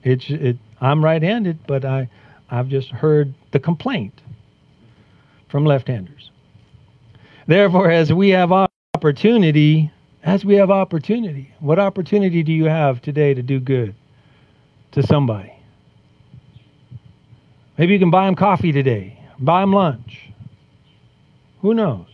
It's, 0.03 0.31
it, 0.31 0.57
I'm 0.81 1.05
right 1.05 1.23
handed, 1.23 1.59
but 1.67 1.85
I, 1.85 2.09
I've 2.51 2.69
just 2.69 2.91
heard 2.91 3.35
the 3.53 3.59
complaint 3.59 4.21
from 5.49 5.65
left 5.65 5.89
handers. 5.89 6.31
Therefore, 7.47 7.91
as 7.91 8.13
we 8.13 8.31
have 8.31 8.53
opportunity, 8.95 9.91
as 10.23 10.45
we 10.45 10.55
have 10.57 10.71
opportunity, 10.71 11.53
what 11.61 11.79
opportunity 11.79 12.43
do 12.43 12.53
you 12.53 12.65
have 12.67 13.03
today 13.03 13.35
to 13.35 13.43
do 13.43 13.61
good 13.61 13.95
to 14.93 15.03
somebody? 15.03 15.53
Maybe 17.77 17.95
you 17.95 17.99
can 17.99 18.11
buy 18.11 18.27
them 18.27 18.37
coffee 18.37 18.73
today, 18.73 19.19
buy 19.39 19.63
them 19.63 19.73
lunch. 19.73 20.31
Who 21.63 21.75
knows? 21.75 22.07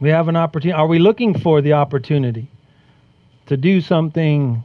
We 0.00 0.10
have 0.10 0.28
an 0.28 0.36
opportunity. 0.36 0.76
Are 0.76 0.86
we 0.86 0.98
looking 0.98 1.38
for 1.38 1.60
the 1.60 1.74
opportunity 1.74 2.50
to 3.46 3.56
do 3.56 3.80
something, 3.80 4.62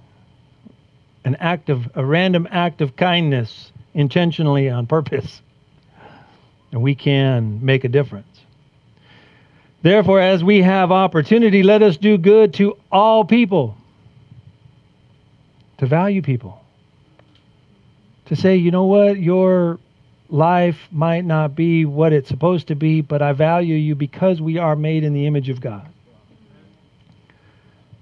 an 1.27 1.35
act 1.35 1.69
of, 1.69 1.89
a 1.93 2.05
random 2.05 2.47
act 2.49 2.79
of 2.79 2.95
kindness, 2.95 3.73
intentionally 3.93 4.69
on 4.69 4.87
purpose? 4.87 5.41
And 6.71 6.81
we 6.81 6.95
can 6.95 7.63
make 7.65 7.83
a 7.83 7.89
difference. 7.89 8.27
Therefore, 9.81 10.21
as 10.21 10.41
we 10.41 10.61
have 10.61 10.89
opportunity, 10.91 11.63
let 11.63 11.83
us 11.83 11.97
do 11.97 12.17
good 12.17 12.53
to 12.55 12.77
all 12.89 13.25
people, 13.25 13.75
to 15.79 15.85
value 15.85 16.21
people, 16.21 16.63
to 18.27 18.35
say, 18.37 18.55
you 18.55 18.71
know 18.71 18.85
what, 18.85 19.19
your 19.19 19.79
life 20.29 20.87
might 20.91 21.25
not 21.25 21.55
be 21.55 21.83
what 21.83 22.13
it's 22.13 22.29
supposed 22.29 22.67
to 22.67 22.75
be, 22.75 23.01
but 23.01 23.21
I 23.21 23.33
value 23.33 23.75
you 23.75 23.95
because 23.95 24.41
we 24.41 24.57
are 24.57 24.77
made 24.77 25.03
in 25.03 25.13
the 25.13 25.27
image 25.27 25.49
of 25.49 25.59
God. 25.59 25.87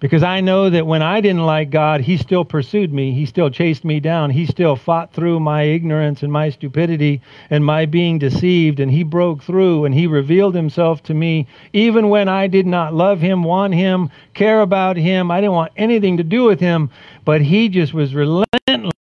Because 0.02 0.24
I 0.24 0.42
know 0.42 0.70
that 0.70 0.86
when 0.86 1.02
I 1.02 1.22
didn't 1.22 1.46
like 1.46 1.70
God, 1.70 2.02
He 2.02 2.18
still 2.18 2.44
pursued 2.44 2.92
me. 2.92 3.14
He 3.14 3.26
still 3.26 3.50
chased 3.50 3.86
me 3.86 4.02
down. 4.02 4.30
He 4.30 4.46
still 4.46 4.76
fought 4.76 5.14
through 5.14 5.40
my 5.40 5.64
ignorance 5.64 6.22
and 6.22 6.32
my 6.32 6.50
stupidity 6.50 7.22
and 7.50 7.64
my 7.64 7.86
being 7.86 8.20
deceived. 8.20 8.82
And 8.82 8.92
He 8.92 9.04
broke 9.04 9.42
through 9.42 9.86
and 9.86 9.96
He 9.96 10.06
revealed 10.06 10.54
Himself 10.54 11.02
to 11.04 11.14
me 11.14 11.48
even 11.72 12.10
when 12.10 12.28
I 12.28 12.48
did 12.48 12.68
not 12.68 12.94
love 12.94 13.22
Him, 13.22 13.44
want 13.44 13.74
Him, 13.74 14.10
care 14.34 14.60
about 14.60 14.98
Him. 14.98 15.32
I 15.32 15.40
didn't 15.40 15.54
want 15.54 15.72
anything 15.78 16.18
to 16.18 16.24
do 16.24 16.44
with 16.44 16.60
Him. 16.60 16.90
But 17.24 17.42
He 17.42 17.70
just 17.70 17.94
was 17.94 18.14
relentless. 18.14 18.92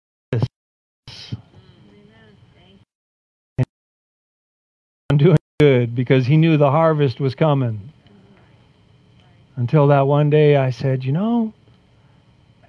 I'm 5.10 5.18
doing 5.18 5.38
good 5.58 5.94
because 5.96 6.26
He 6.26 6.36
knew 6.36 6.56
the 6.56 6.70
harvest 6.70 7.18
was 7.18 7.34
coming. 7.34 7.92
Until 9.56 9.88
that 9.88 10.06
one 10.06 10.30
day 10.30 10.56
I 10.56 10.70
said, 10.70 11.04
you 11.04 11.12
know, 11.12 11.52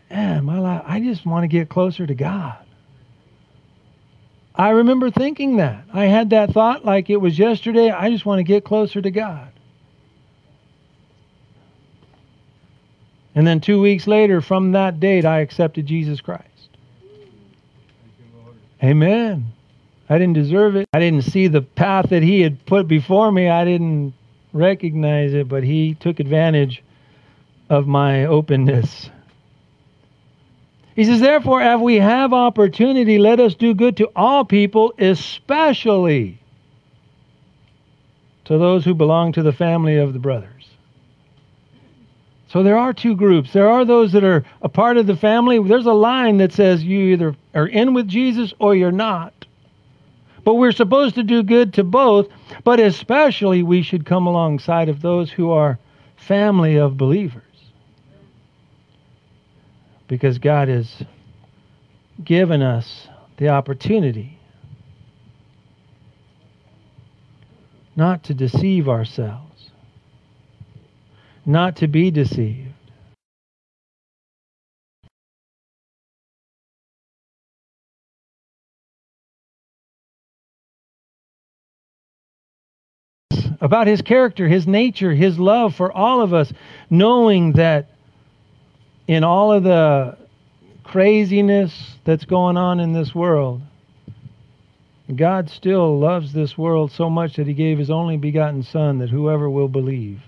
man, 0.09 0.45
my 0.45 0.59
life, 0.59 0.83
I 0.85 0.99
just 0.99 1.25
want 1.25 1.43
to 1.43 1.47
get 1.47 1.69
closer 1.69 2.05
to 2.05 2.13
God. 2.13 2.57
I 4.53 4.69
remember 4.69 5.09
thinking 5.11 5.57
that. 5.57 5.85
I 5.93 6.05
had 6.05 6.29
that 6.29 6.51
thought 6.51 6.85
like 6.85 7.09
it 7.09 7.17
was 7.17 7.37
yesterday. 7.37 7.89
I 7.89 8.09
just 8.09 8.25
want 8.25 8.39
to 8.39 8.43
get 8.43 8.63
closer 8.63 9.01
to 9.01 9.11
God. 9.11 9.51
And 13.33 13.45
then 13.45 13.59
two 13.59 13.81
weeks 13.81 14.07
later, 14.07 14.39
from 14.39 14.71
that 14.71 15.01
date, 15.01 15.25
I 15.25 15.41
accepted 15.41 15.85
Jesus 15.85 16.21
Christ. 16.21 16.45
Amen. 18.81 19.47
I 20.07 20.17
didn't 20.17 20.35
deserve 20.35 20.77
it. 20.77 20.87
I 20.93 20.99
didn't 20.99 21.23
see 21.23 21.47
the 21.47 21.61
path 21.61 22.11
that 22.11 22.23
He 22.23 22.41
had 22.41 22.65
put 22.65 22.87
before 22.87 23.29
me. 23.31 23.49
I 23.49 23.65
didn't 23.65 24.13
recognize 24.55 25.33
it, 25.33 25.47
but 25.49 25.63
he 25.63 25.95
took 25.95 26.19
advantage 26.19 26.81
of 27.69 27.87
my 27.87 28.25
openness. 28.25 29.09
He 30.95 31.03
says, 31.03 31.19
Therefore, 31.19 31.61
if 31.61 31.81
we 31.81 31.95
have 31.95 32.33
opportunity, 32.33 33.19
let 33.19 33.39
us 33.39 33.53
do 33.53 33.73
good 33.73 33.97
to 33.97 34.09
all 34.15 34.45
people, 34.45 34.93
especially 34.97 36.39
to 38.45 38.57
those 38.57 38.85
who 38.85 38.93
belong 38.93 39.33
to 39.33 39.43
the 39.43 39.51
family 39.51 39.97
of 39.97 40.13
the 40.13 40.19
brothers. 40.19 40.69
So 42.47 42.63
there 42.63 42.77
are 42.77 42.93
two 42.93 43.15
groups. 43.17 43.51
There 43.51 43.67
are 43.67 43.83
those 43.83 44.13
that 44.13 44.23
are 44.23 44.45
a 44.61 44.69
part 44.69 44.95
of 44.95 45.07
the 45.07 45.17
family. 45.17 45.61
There's 45.61 45.87
a 45.87 45.91
line 45.91 46.37
that 46.37 46.53
says 46.53 46.81
you 46.81 46.99
either 47.11 47.35
are 47.53 47.67
in 47.67 47.93
with 47.93 48.07
Jesus 48.07 48.53
or 48.59 48.73
you're 48.73 48.93
not. 48.93 49.33
But 50.45 50.53
we're 50.53 50.71
supposed 50.71 51.15
to 51.15 51.23
do 51.23 51.43
good 51.43 51.73
to 51.73 51.83
both, 51.83 52.29
but 52.63 52.79
especially 52.79 53.63
we 53.63 53.81
should 53.81 54.05
come 54.05 54.27
alongside 54.27 54.87
of 54.87 55.01
those 55.01 55.31
who 55.31 55.49
are 55.51 55.79
family 56.15 56.77
of 56.77 56.97
believers. 56.97 57.41
Because 60.07 60.37
God 60.37 60.67
has 60.67 61.03
given 62.23 62.61
us 62.61 63.07
the 63.37 63.49
opportunity 63.49 64.39
not 67.95 68.23
to 68.25 68.33
deceive 68.33 68.87
ourselves, 68.87 69.71
not 71.45 71.77
to 71.77 71.87
be 71.87 72.11
deceived. 72.11 72.64
About 83.61 83.87
his 83.87 84.01
character, 84.01 84.47
his 84.47 84.67
nature, 84.67 85.13
his 85.13 85.39
love 85.39 85.75
for 85.75 85.91
all 85.91 86.21
of 86.21 86.33
us, 86.33 86.51
knowing 86.89 87.53
that 87.53 87.89
in 89.07 89.23
all 89.23 89.51
of 89.51 89.63
the 89.63 90.17
craziness 90.83 91.97
that's 92.03 92.25
going 92.25 92.57
on 92.57 92.79
in 92.79 92.93
this 92.93 93.13
world, 93.13 93.61
God 95.13 95.49
still 95.49 95.99
loves 95.99 96.33
this 96.33 96.57
world 96.57 96.91
so 96.91 97.09
much 97.09 97.35
that 97.35 97.45
he 97.45 97.53
gave 97.53 97.77
his 97.77 97.91
only 97.91 98.17
begotten 98.17 98.63
Son 98.63 98.97
that 98.99 99.09
whoever 99.09 99.49
will 99.49 99.67
believe 99.67 100.21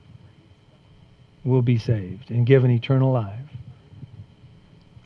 will 1.43 1.61
be 1.63 1.77
saved 1.77 2.29
and 2.29 2.45
given 2.45 2.69
eternal 2.69 3.11
life. 3.11 3.39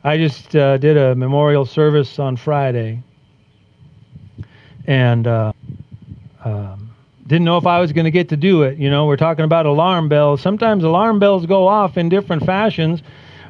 I 0.04 0.16
just 0.18 0.54
uh, 0.56 0.78
did 0.78 0.96
a 0.96 1.14
memorial 1.14 1.64
service 1.64 2.18
on 2.18 2.36
Friday, 2.36 3.02
and 4.86 5.26
uh, 5.26 5.52
um, 6.44 6.91
didn't 7.32 7.46
know 7.46 7.56
if 7.56 7.66
I 7.66 7.80
was 7.80 7.92
going 7.94 8.04
to 8.04 8.10
get 8.10 8.28
to 8.28 8.36
do 8.36 8.62
it. 8.62 8.76
You 8.76 8.90
know, 8.90 9.06
we're 9.06 9.16
talking 9.16 9.46
about 9.46 9.64
alarm 9.64 10.10
bells. 10.10 10.42
Sometimes 10.42 10.84
alarm 10.84 11.18
bells 11.18 11.46
go 11.46 11.66
off 11.66 11.96
in 11.96 12.10
different 12.10 12.44
fashions. 12.44 13.02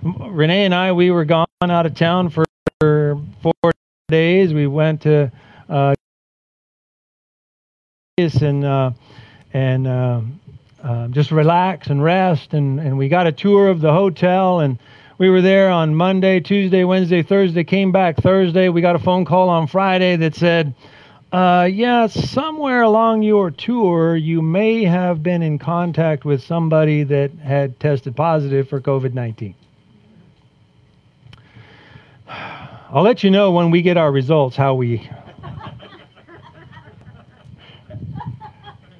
Renee 0.02 0.64
and 0.66 0.72
I, 0.72 0.92
we 0.92 1.10
were 1.10 1.24
gone 1.24 1.46
out 1.60 1.84
of 1.84 1.96
town 1.96 2.30
for 2.30 2.44
four 2.80 3.72
days. 4.06 4.54
We 4.54 4.68
went 4.68 5.00
to 5.02 5.32
uh, 5.68 5.94
and 8.18 8.64
uh, 8.64 8.92
and 9.52 9.88
uh, 9.88 10.20
uh, 10.84 11.08
just 11.08 11.32
relax 11.32 11.88
and 11.88 12.04
rest. 12.04 12.54
And, 12.54 12.78
and 12.78 12.96
we 12.96 13.08
got 13.08 13.26
a 13.26 13.32
tour 13.32 13.66
of 13.66 13.80
the 13.80 13.92
hotel 13.92 14.60
and 14.60 14.78
we 15.18 15.28
were 15.28 15.42
there 15.42 15.70
on 15.70 15.96
Monday, 15.96 16.38
Tuesday, 16.38 16.84
Wednesday, 16.84 17.24
Thursday. 17.24 17.64
Came 17.64 17.90
back 17.90 18.16
Thursday. 18.18 18.68
We 18.68 18.80
got 18.80 18.94
a 18.94 19.00
phone 19.00 19.24
call 19.24 19.48
on 19.48 19.66
Friday 19.66 20.14
that 20.14 20.36
said 20.36 20.72
uh, 21.32 21.68
yeah, 21.72 22.06
somewhere 22.08 22.82
along 22.82 23.22
your 23.22 23.50
tour, 23.50 24.14
you 24.14 24.42
may 24.42 24.84
have 24.84 25.22
been 25.22 25.40
in 25.40 25.58
contact 25.58 26.26
with 26.26 26.42
somebody 26.42 27.04
that 27.04 27.32
had 27.38 27.80
tested 27.80 28.14
positive 28.14 28.68
for 28.68 28.82
COVID 28.82 29.14
19. 29.14 29.54
I'll 32.28 33.02
let 33.02 33.24
you 33.24 33.30
know 33.30 33.50
when 33.50 33.70
we 33.70 33.80
get 33.80 33.96
our 33.96 34.12
results 34.12 34.56
how 34.56 34.74
we. 34.74 35.10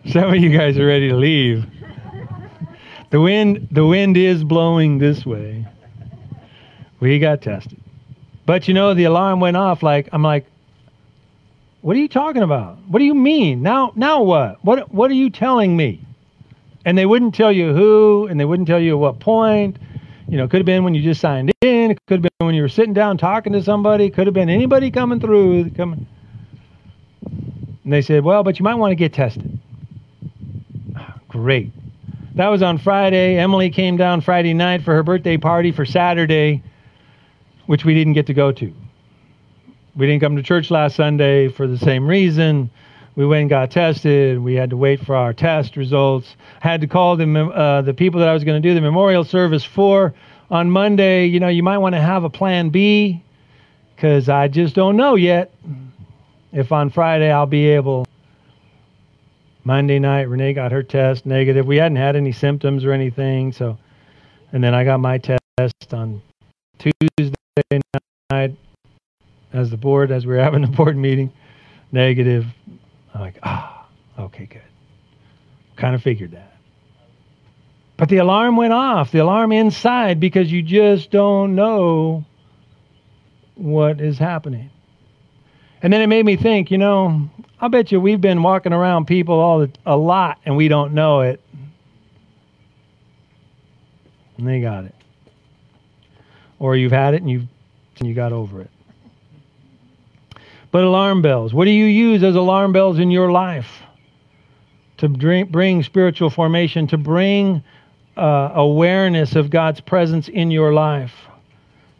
Some 0.10 0.32
of 0.32 0.36
you 0.36 0.56
guys 0.56 0.78
are 0.78 0.86
ready 0.86 1.10
to 1.10 1.16
leave. 1.16 1.66
The 3.10 3.20
wind, 3.20 3.68
the 3.70 3.84
wind 3.84 4.16
is 4.16 4.42
blowing 4.42 4.96
this 4.96 5.26
way. 5.26 5.66
We 6.98 7.18
got 7.18 7.42
tested, 7.42 7.78
but 8.46 8.68
you 8.68 8.72
know 8.72 8.94
the 8.94 9.04
alarm 9.04 9.38
went 9.38 9.58
off. 9.58 9.82
Like 9.82 10.08
I'm 10.12 10.22
like, 10.22 10.46
what 11.82 11.96
are 11.96 11.98
you 11.98 12.08
talking 12.08 12.42
about? 12.42 12.78
What 12.88 13.00
do 13.00 13.04
you 13.04 13.14
mean? 13.14 13.60
Now 13.60 13.92
now 13.96 14.22
what? 14.22 14.64
What 14.64 14.92
what 14.94 15.10
are 15.10 15.14
you 15.14 15.30
telling 15.30 15.76
me? 15.76 16.00
And 16.84 16.96
they 16.96 17.06
wouldn't 17.06 17.34
tell 17.34 17.52
you 17.52 17.74
who 17.74 18.26
and 18.28 18.40
they 18.40 18.44
wouldn't 18.44 18.68
tell 18.68 18.80
you 18.80 18.94
at 18.94 18.98
what 18.98 19.20
point. 19.20 19.76
You 20.28 20.36
know, 20.38 20.44
it 20.44 20.50
could 20.50 20.60
have 20.60 20.66
been 20.66 20.84
when 20.84 20.94
you 20.94 21.02
just 21.02 21.20
signed 21.20 21.52
in, 21.60 21.90
it 21.90 21.98
could 22.06 22.24
have 22.24 22.32
been 22.38 22.46
when 22.46 22.54
you 22.54 22.62
were 22.62 22.68
sitting 22.68 22.94
down 22.94 23.18
talking 23.18 23.52
to 23.52 23.62
somebody, 23.62 24.08
could 24.10 24.26
have 24.26 24.34
been 24.34 24.48
anybody 24.48 24.90
coming 24.90 25.20
through 25.20 25.70
coming. 25.70 26.06
And 27.24 27.92
they 27.92 28.00
said, 28.00 28.22
"Well, 28.22 28.44
but 28.44 28.60
you 28.60 28.62
might 28.62 28.76
want 28.76 28.92
to 28.92 28.96
get 28.96 29.12
tested." 29.12 29.58
Great. 31.28 31.72
That 32.36 32.48
was 32.48 32.62
on 32.62 32.78
Friday. 32.78 33.38
Emily 33.38 33.70
came 33.70 33.96
down 33.96 34.20
Friday 34.20 34.54
night 34.54 34.82
for 34.82 34.94
her 34.94 35.02
birthday 35.02 35.36
party 35.36 35.72
for 35.72 35.84
Saturday, 35.84 36.62
which 37.66 37.84
we 37.84 37.92
didn't 37.92 38.12
get 38.12 38.26
to 38.26 38.34
go 38.34 38.52
to 38.52 38.72
we 39.94 40.06
didn't 40.06 40.20
come 40.20 40.36
to 40.36 40.42
church 40.42 40.70
last 40.70 40.96
Sunday 40.96 41.48
for 41.48 41.66
the 41.66 41.78
same 41.78 42.06
reason. 42.06 42.70
We 43.14 43.26
went 43.26 43.42
and 43.42 43.50
got 43.50 43.70
tested. 43.70 44.38
We 44.38 44.54
had 44.54 44.70
to 44.70 44.76
wait 44.76 45.04
for 45.04 45.14
our 45.14 45.34
test 45.34 45.76
results. 45.76 46.34
Had 46.60 46.80
to 46.80 46.86
call 46.86 47.16
the 47.16 47.26
uh, 47.26 47.82
the 47.82 47.92
people 47.92 48.20
that 48.20 48.28
I 48.28 48.32
was 48.32 48.42
going 48.42 48.60
to 48.60 48.66
do 48.66 48.74
the 48.74 48.80
memorial 48.80 49.24
service 49.24 49.64
for 49.64 50.14
on 50.50 50.70
Monday. 50.70 51.26
You 51.26 51.40
know, 51.40 51.48
you 51.48 51.62
might 51.62 51.78
want 51.78 51.94
to 51.94 52.00
have 52.00 52.24
a 52.24 52.30
plan 52.30 52.70
B 52.70 53.22
because 53.94 54.30
I 54.30 54.48
just 54.48 54.74
don't 54.74 54.96
know 54.96 55.14
yet 55.14 55.52
if 56.52 56.72
on 56.72 56.88
Friday 56.90 57.30
I'll 57.30 57.46
be 57.46 57.68
able. 57.68 58.06
Monday 59.64 60.00
night, 60.00 60.22
Renee 60.22 60.54
got 60.54 60.72
her 60.72 60.82
test 60.82 61.24
negative. 61.24 61.66
We 61.66 61.76
hadn't 61.76 61.96
had 61.96 62.16
any 62.16 62.32
symptoms 62.32 62.84
or 62.84 62.90
anything, 62.90 63.52
so, 63.52 63.78
and 64.52 64.64
then 64.64 64.74
I 64.74 64.82
got 64.82 64.98
my 64.98 65.18
test 65.18 65.38
on 65.92 66.20
Tuesday 66.78 67.31
as 69.52 69.70
the 69.70 69.76
board, 69.76 70.10
as 70.10 70.26
we 70.26 70.34
were 70.34 70.42
having 70.42 70.62
the 70.62 70.68
board 70.68 70.96
meeting, 70.96 71.32
negative. 71.90 72.46
I'm 73.14 73.20
like, 73.20 73.38
ah, 73.42 73.86
okay, 74.18 74.46
good. 74.46 74.62
Kind 75.76 75.94
of 75.94 76.02
figured 76.02 76.32
that. 76.32 76.56
But 77.96 78.08
the 78.08 78.18
alarm 78.18 78.56
went 78.56 78.72
off, 78.72 79.12
the 79.12 79.20
alarm 79.20 79.52
inside, 79.52 80.18
because 80.18 80.50
you 80.50 80.62
just 80.62 81.10
don't 81.10 81.54
know 81.54 82.24
what 83.54 84.00
is 84.00 84.18
happening. 84.18 84.70
And 85.82 85.92
then 85.92 86.00
it 86.00 86.06
made 86.06 86.24
me 86.24 86.36
think, 86.36 86.70
you 86.70 86.78
know, 86.78 87.28
I 87.60 87.68
bet 87.68 87.92
you 87.92 88.00
we've 88.00 88.20
been 88.20 88.42
walking 88.42 88.72
around 88.72 89.06
people 89.06 89.38
all 89.38 89.60
the, 89.60 89.72
a 89.84 89.96
lot 89.96 90.38
and 90.44 90.56
we 90.56 90.68
don't 90.68 90.94
know 90.94 91.20
it. 91.20 91.40
And 94.38 94.48
they 94.48 94.60
got 94.60 94.84
it. 94.84 94.94
Or 96.58 96.76
you've 96.76 96.92
had 96.92 97.14
it 97.14 97.22
and 97.22 97.30
you 97.30 97.46
and 97.98 98.08
you 98.08 98.14
got 98.14 98.32
over 98.32 98.62
it. 98.62 98.70
But 100.72 100.84
alarm 100.84 101.22
bells, 101.22 101.54
what 101.54 101.66
do 101.66 101.70
you 101.70 101.84
use 101.84 102.22
as 102.24 102.34
alarm 102.34 102.72
bells 102.72 102.98
in 102.98 103.10
your 103.10 103.30
life? 103.30 103.82
To 104.96 105.08
bring 105.08 105.82
spiritual 105.82 106.30
formation, 106.30 106.86
to 106.88 106.96
bring 106.96 107.62
uh, 108.16 108.50
awareness 108.54 109.36
of 109.36 109.50
God's 109.50 109.80
presence 109.80 110.28
in 110.28 110.50
your 110.50 110.72
life. 110.72 111.12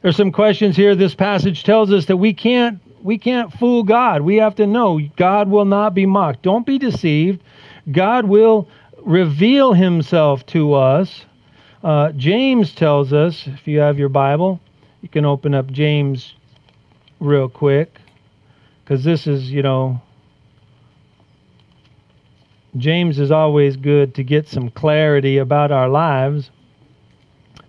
There's 0.01 0.17
some 0.17 0.33
questions 0.33 0.75
here. 0.75 0.95
This 0.95 1.15
passage 1.15 1.65
tells 1.65 1.93
us 1.93 2.07
that 2.07 2.17
we 2.17 2.33
can't 2.35 2.81
we 3.03 3.19
can't 3.19 3.53
fool 3.53 3.83
God. 3.83 4.23
We 4.23 4.37
have 4.37 4.55
to 4.57 4.67
know 4.67 5.01
God 5.17 5.49
will 5.49 5.65
not 5.65 5.93
be 5.93 6.07
mocked. 6.07 6.43
Don't 6.43 6.65
be 6.65 6.79
deceived. 6.79 7.43
God 7.91 8.25
will 8.25 8.69
reveal 9.05 9.73
himself 9.73 10.47
to 10.47 10.75
us. 10.75 11.25
Uh, 11.83 12.13
James 12.13 12.73
tells 12.75 13.13
us, 13.13 13.47
if 13.49 13.67
you 13.67 13.81
have 13.81 13.99
your 13.99 14.09
Bible, 14.09 14.61
you 15.01 15.09
can 15.09 15.25
open 15.25 15.53
up 15.53 15.71
James 15.73 16.35
real 17.19 17.49
quick, 17.49 17.99
because 18.85 19.05
this 19.05 19.27
is, 19.27 19.51
you 19.51 19.63
know, 19.63 20.01
James 22.77 23.19
is 23.19 23.31
always 23.31 23.77
good 23.77 24.15
to 24.15 24.25
get 24.25 24.49
some 24.49 24.71
clarity 24.71 25.39
about 25.39 25.71
our 25.71 25.89
lives. 25.89 26.51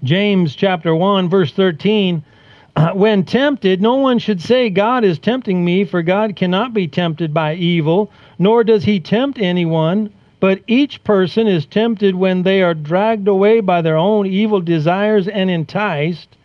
James 0.03 0.55
chapter 0.55 0.95
1, 0.95 1.29
verse 1.29 1.51
13 1.53 2.23
when 2.93 3.23
tempted, 3.23 3.81
no 3.81 3.95
one 3.95 4.17
should 4.19 4.41
say, 4.41 4.69
God 4.69 5.03
is 5.03 5.19
tempting 5.19 5.63
me, 5.63 5.83
for 5.83 6.01
God 6.01 6.35
cannot 6.35 6.73
be 6.73 6.87
tempted 6.87 7.33
by 7.33 7.55
evil, 7.55 8.11
nor 8.39 8.63
does 8.63 8.83
he 8.83 8.99
tempt 8.99 9.39
anyone. 9.39 10.11
But 10.39 10.61
each 10.67 11.03
person 11.03 11.47
is 11.47 11.65
tempted 11.65 12.15
when 12.15 12.43
they 12.43 12.61
are 12.61 12.73
dragged 12.73 13.27
away 13.29 13.61
by 13.61 13.81
their 13.81 13.95
own 13.95 14.25
evil 14.25 14.59
desires 14.59 15.27
and 15.27 15.49
enticed. 15.49 16.35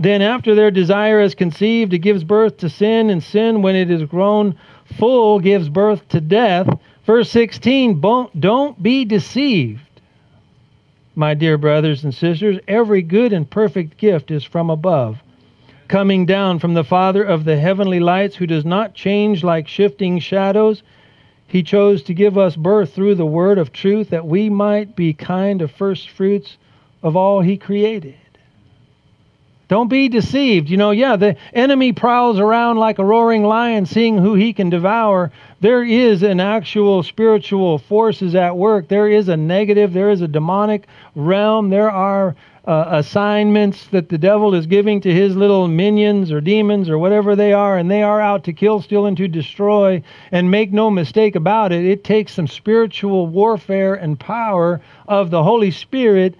Then, 0.00 0.22
after 0.22 0.54
their 0.54 0.70
desire 0.70 1.20
is 1.20 1.34
conceived, 1.34 1.92
it 1.92 1.98
gives 1.98 2.24
birth 2.24 2.56
to 2.58 2.68
sin, 2.68 3.10
and 3.10 3.22
sin, 3.22 3.62
when 3.62 3.76
it 3.76 3.90
is 3.90 4.02
grown 4.04 4.56
full, 4.98 5.38
gives 5.38 5.68
birth 5.68 6.08
to 6.08 6.20
death. 6.20 6.68
Verse 7.04 7.30
16 7.30 8.00
Don't 8.00 8.82
be 8.82 9.04
deceived 9.04 9.80
my 11.14 11.34
dear 11.34 11.58
brothers 11.58 12.02
and 12.02 12.14
sisters, 12.14 12.58
every 12.66 13.02
good 13.02 13.32
and 13.34 13.50
perfect 13.50 13.98
gift 13.98 14.30
is 14.30 14.42
from 14.42 14.70
above, 14.70 15.18
coming 15.86 16.24
down 16.24 16.58
from 16.58 16.72
the 16.72 16.82
Father 16.82 17.22
of 17.22 17.44
the 17.44 17.58
heavenly 17.58 18.00
lights, 18.00 18.36
who 18.36 18.46
does 18.46 18.64
not 18.64 18.94
change 18.94 19.44
like 19.44 19.68
shifting 19.68 20.18
shadows. 20.18 20.82
He 21.46 21.62
chose 21.62 22.02
to 22.04 22.14
give 22.14 22.38
us 22.38 22.56
birth 22.56 22.94
through 22.94 23.16
the 23.16 23.26
word 23.26 23.58
of 23.58 23.70
truth 23.70 24.08
that 24.10 24.26
we 24.26 24.48
might 24.48 24.96
be 24.96 25.12
kind 25.12 25.60
of 25.60 25.70
first 25.70 26.08
fruits 26.08 26.56
of 27.02 27.16
all 27.16 27.42
he 27.42 27.58
created. 27.58 28.14
Don't 29.70 29.86
be 29.86 30.08
deceived. 30.08 30.68
You 30.68 30.76
know, 30.76 30.90
yeah, 30.90 31.14
the 31.14 31.36
enemy 31.52 31.92
prowls 31.92 32.40
around 32.40 32.78
like 32.78 32.98
a 32.98 33.04
roaring 33.04 33.44
lion, 33.44 33.86
seeing 33.86 34.18
who 34.18 34.34
he 34.34 34.52
can 34.52 34.68
devour. 34.68 35.30
There 35.60 35.84
is 35.84 36.24
an 36.24 36.40
actual 36.40 37.04
spiritual 37.04 37.78
forces 37.78 38.34
at 38.34 38.56
work. 38.56 38.88
There 38.88 39.06
is 39.06 39.28
a 39.28 39.36
negative, 39.36 39.92
there 39.92 40.10
is 40.10 40.22
a 40.22 40.26
demonic 40.26 40.88
realm. 41.14 41.70
There 41.70 41.88
are 41.88 42.34
uh, 42.64 42.86
assignments 42.88 43.86
that 43.92 44.08
the 44.08 44.18
devil 44.18 44.56
is 44.56 44.66
giving 44.66 45.00
to 45.02 45.14
his 45.14 45.36
little 45.36 45.68
minions 45.68 46.32
or 46.32 46.40
demons 46.40 46.90
or 46.90 46.98
whatever 46.98 47.36
they 47.36 47.52
are, 47.52 47.78
and 47.78 47.88
they 47.88 48.02
are 48.02 48.20
out 48.20 48.42
to 48.44 48.52
kill, 48.52 48.82
steal, 48.82 49.06
and 49.06 49.16
to 49.18 49.28
destroy. 49.28 50.02
And 50.32 50.50
make 50.50 50.72
no 50.72 50.90
mistake 50.90 51.36
about 51.36 51.70
it, 51.70 51.84
it 51.84 52.02
takes 52.02 52.34
some 52.34 52.48
spiritual 52.48 53.28
warfare 53.28 53.94
and 53.94 54.18
power 54.18 54.80
of 55.06 55.30
the 55.30 55.44
Holy 55.44 55.70
Spirit 55.70 56.34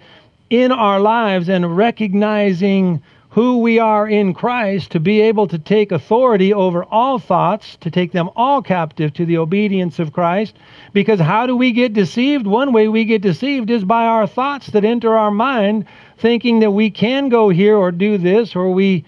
in 0.50 0.72
our 0.72 0.98
lives 0.98 1.48
and 1.48 1.76
recognizing 1.76 3.00
who 3.30 3.58
we 3.58 3.78
are 3.78 4.08
in 4.08 4.34
Christ 4.34 4.90
to 4.90 5.00
be 5.00 5.20
able 5.20 5.46
to 5.48 5.58
take 5.58 5.92
authority 5.92 6.52
over 6.52 6.84
all 6.84 7.20
thoughts, 7.20 7.76
to 7.76 7.90
take 7.90 8.10
them 8.10 8.28
all 8.34 8.60
captive 8.60 9.14
to 9.14 9.24
the 9.24 9.38
obedience 9.38 10.00
of 10.00 10.12
Christ. 10.12 10.56
Because 10.92 11.20
how 11.20 11.46
do 11.46 11.56
we 11.56 11.70
get 11.70 11.92
deceived? 11.92 12.46
One 12.46 12.72
way 12.72 12.88
we 12.88 13.04
get 13.04 13.22
deceived 13.22 13.70
is 13.70 13.84
by 13.84 14.06
our 14.06 14.26
thoughts 14.26 14.66
that 14.68 14.84
enter 14.84 15.16
our 15.16 15.30
mind, 15.30 15.86
thinking 16.18 16.58
that 16.60 16.72
we 16.72 16.90
can 16.90 17.28
go 17.28 17.50
here 17.50 17.76
or 17.76 17.92
do 17.92 18.18
this, 18.18 18.56
or 18.56 18.72
we 18.72 19.04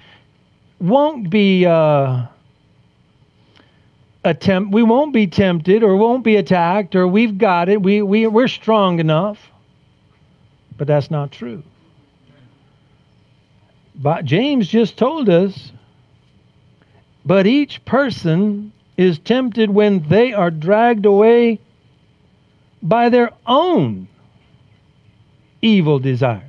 won't 0.80 1.28
be. 1.28 1.66
Uh, 1.66 2.26
attempt 4.24 4.72
we 4.72 4.84
won't 4.84 5.12
be 5.12 5.26
tempted 5.26 5.82
or 5.82 5.96
won't 5.96 6.22
be 6.22 6.36
attacked 6.36 6.94
or 6.94 7.08
we've 7.08 7.38
got 7.38 7.68
it 7.68 7.82
we, 7.82 8.02
we 8.02 8.24
we're 8.28 8.46
strong 8.46 9.00
enough 9.00 9.50
but 10.78 10.86
that's 10.86 11.10
not 11.10 11.32
true 11.32 11.64
but 13.94 14.24
James 14.24 14.68
just 14.68 14.96
told 14.96 15.28
us, 15.28 15.72
but 17.24 17.46
each 17.46 17.84
person 17.84 18.72
is 18.96 19.18
tempted 19.18 19.70
when 19.70 20.08
they 20.08 20.32
are 20.32 20.50
dragged 20.50 21.06
away 21.06 21.60
by 22.82 23.08
their 23.08 23.30
own 23.46 24.08
evil 25.60 25.98
desires. 25.98 26.42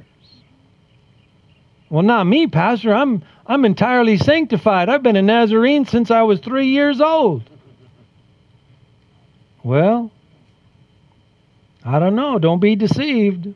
Well, 1.90 2.04
not 2.04 2.26
me, 2.26 2.48
Pastor. 2.48 2.94
I'm 2.94 3.24
I'm 3.46 3.66
entirely 3.66 4.18
sanctified. 4.18 4.90
I've 4.90 5.04
been 5.04 5.16
a 5.16 5.22
Nazarene 5.22 5.86
since 5.86 6.10
I 6.10 6.24
was 6.24 6.40
three 6.40 6.68
years 6.68 7.02
old. 7.02 7.44
Well, 9.64 10.12
I 11.86 12.00
don't 12.00 12.16
know. 12.16 12.40
Don't 12.40 12.60
be 12.60 12.76
deceived. 12.76 13.54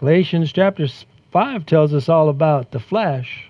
Galatians 0.00 0.52
chapter 0.52 0.88
5 1.38 1.66
tells 1.66 1.94
us 1.94 2.08
all 2.08 2.30
about 2.30 2.72
the 2.72 2.80
flesh. 2.80 3.48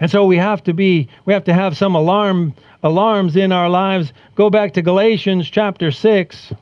And 0.00 0.10
so 0.10 0.24
we 0.24 0.38
have 0.38 0.64
to 0.64 0.74
be 0.74 1.08
we 1.24 1.32
have 1.34 1.44
to 1.44 1.54
have 1.54 1.76
some 1.76 1.94
alarm 1.94 2.54
alarms 2.82 3.36
in 3.36 3.52
our 3.52 3.70
lives. 3.70 4.12
Go 4.34 4.50
back 4.50 4.72
to 4.72 4.82
Galatians 4.82 5.48
chapter 5.48 5.92
6. 5.92 6.52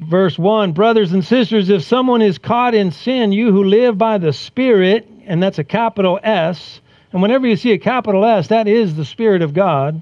Verse 0.00 0.38
1 0.38 0.72
Brothers 0.72 1.12
and 1.12 1.22
sisters, 1.22 1.68
if 1.68 1.82
someone 1.82 2.22
is 2.22 2.38
caught 2.38 2.74
in 2.74 2.92
sin, 2.92 3.30
you 3.30 3.52
who 3.52 3.64
live 3.64 3.98
by 3.98 4.16
the 4.16 4.32
Spirit, 4.32 5.06
and 5.26 5.42
that's 5.42 5.58
a 5.58 5.64
capital 5.64 6.18
S, 6.22 6.80
and 7.12 7.20
whenever 7.20 7.46
you 7.46 7.56
see 7.56 7.72
a 7.72 7.78
capital 7.78 8.24
S, 8.24 8.48
that 8.48 8.66
is 8.66 8.96
the 8.96 9.04
Spirit 9.04 9.42
of 9.42 9.52
God, 9.52 10.00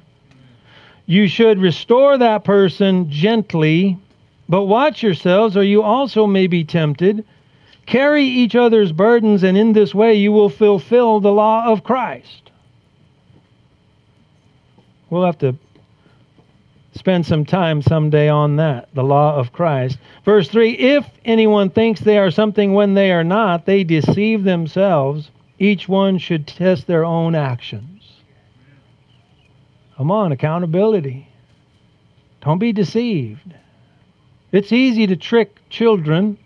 you 1.07 1.27
should 1.27 1.59
restore 1.59 2.17
that 2.19 2.45
person 2.45 3.11
gently 3.11 3.99
but 4.51 4.65
watch 4.65 5.01
yourselves, 5.01 5.57
or 5.57 5.63
you 5.63 5.81
also 5.81 6.27
may 6.27 6.49
be 6.49 6.65
tempted. 6.65 7.25
Carry 7.87 8.25
each 8.25 8.57
other's 8.57 8.91
burdens, 8.91 9.45
and 9.45 9.57
in 9.57 9.73
this 9.73 9.95
way 9.95 10.15
you 10.15 10.33
will 10.33 10.49
fulfill 10.49 11.21
the 11.21 11.31
law 11.31 11.67
of 11.67 11.85
Christ. 11.85 12.51
We'll 15.09 15.25
have 15.25 15.39
to 15.39 15.55
spend 16.95 17.27
some 17.27 17.45
time 17.45 17.81
someday 17.81 18.29
on 18.29 18.57
that, 18.57 18.89
the 18.93 19.05
law 19.05 19.37
of 19.37 19.53
Christ. 19.53 19.99
Verse 20.25 20.49
3 20.49 20.73
If 20.73 21.07
anyone 21.25 21.71
thinks 21.71 22.01
they 22.01 22.19
are 22.19 22.33
something 22.33 22.75
when 22.75 22.95
they 22.95 23.13
are 23.13 23.25
not, 23.25 23.67
they 23.67 23.85
deceive 23.85 24.43
themselves. 24.43 25.31
Each 25.61 25.89
one 25.89 26.19
should 26.19 26.49
test 26.49 26.89
their 26.89 27.05
own 27.05 27.37
actions. 27.37 28.03
Come 29.97 30.11
on, 30.11 30.33
accountability. 30.33 31.29
Don't 32.41 32.59
be 32.59 32.73
deceived. 32.73 33.55
It's 34.53 34.73
easy 34.73 35.07
to 35.07 35.17
trick 35.17 35.57
children. 35.71 36.37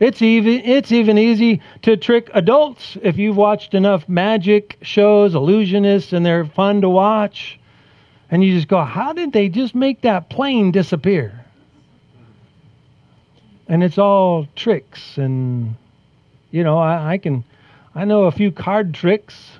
It's 0.00 0.22
even 0.22 0.62
it's 0.64 0.90
even 0.90 1.18
easy 1.18 1.60
to 1.82 1.96
trick 1.96 2.30
adults 2.34 2.96
if 3.02 3.18
you've 3.18 3.36
watched 3.36 3.74
enough 3.74 4.08
magic 4.08 4.78
shows, 4.82 5.34
illusionists, 5.34 6.12
and 6.12 6.24
they're 6.24 6.44
fun 6.44 6.80
to 6.80 6.88
watch. 6.88 7.58
And 8.30 8.42
you 8.42 8.54
just 8.54 8.68
go, 8.68 8.82
how 8.82 9.12
did 9.12 9.32
they 9.32 9.48
just 9.48 9.74
make 9.74 10.00
that 10.00 10.30
plane 10.30 10.72
disappear? 10.72 11.44
And 13.68 13.84
it's 13.84 13.98
all 13.98 14.48
tricks 14.56 15.18
and 15.18 15.76
you 16.50 16.64
know, 16.64 16.78
I, 16.78 17.12
I 17.12 17.18
can 17.18 17.44
I 17.94 18.04
know 18.06 18.24
a 18.24 18.32
few 18.32 18.50
card 18.50 18.94
tricks. 18.94 19.52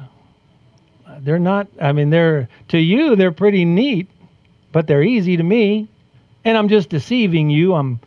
They're 1.21 1.39
not 1.39 1.69
I 1.81 1.93
mean 1.93 2.09
they're 2.11 2.49
to 2.69 2.79
you 2.79 3.17
they're 3.17 3.33
pretty 3.33 3.67
neat, 3.67 4.11
but 4.73 4.87
they're 4.87 5.03
easy 5.03 5.37
to 5.37 5.43
me 5.43 5.89
and 6.45 6.57
I'm 6.57 6.69
just 6.69 6.89
deceiving 6.89 7.51
you. 7.51 7.75
I'm 7.75 8.01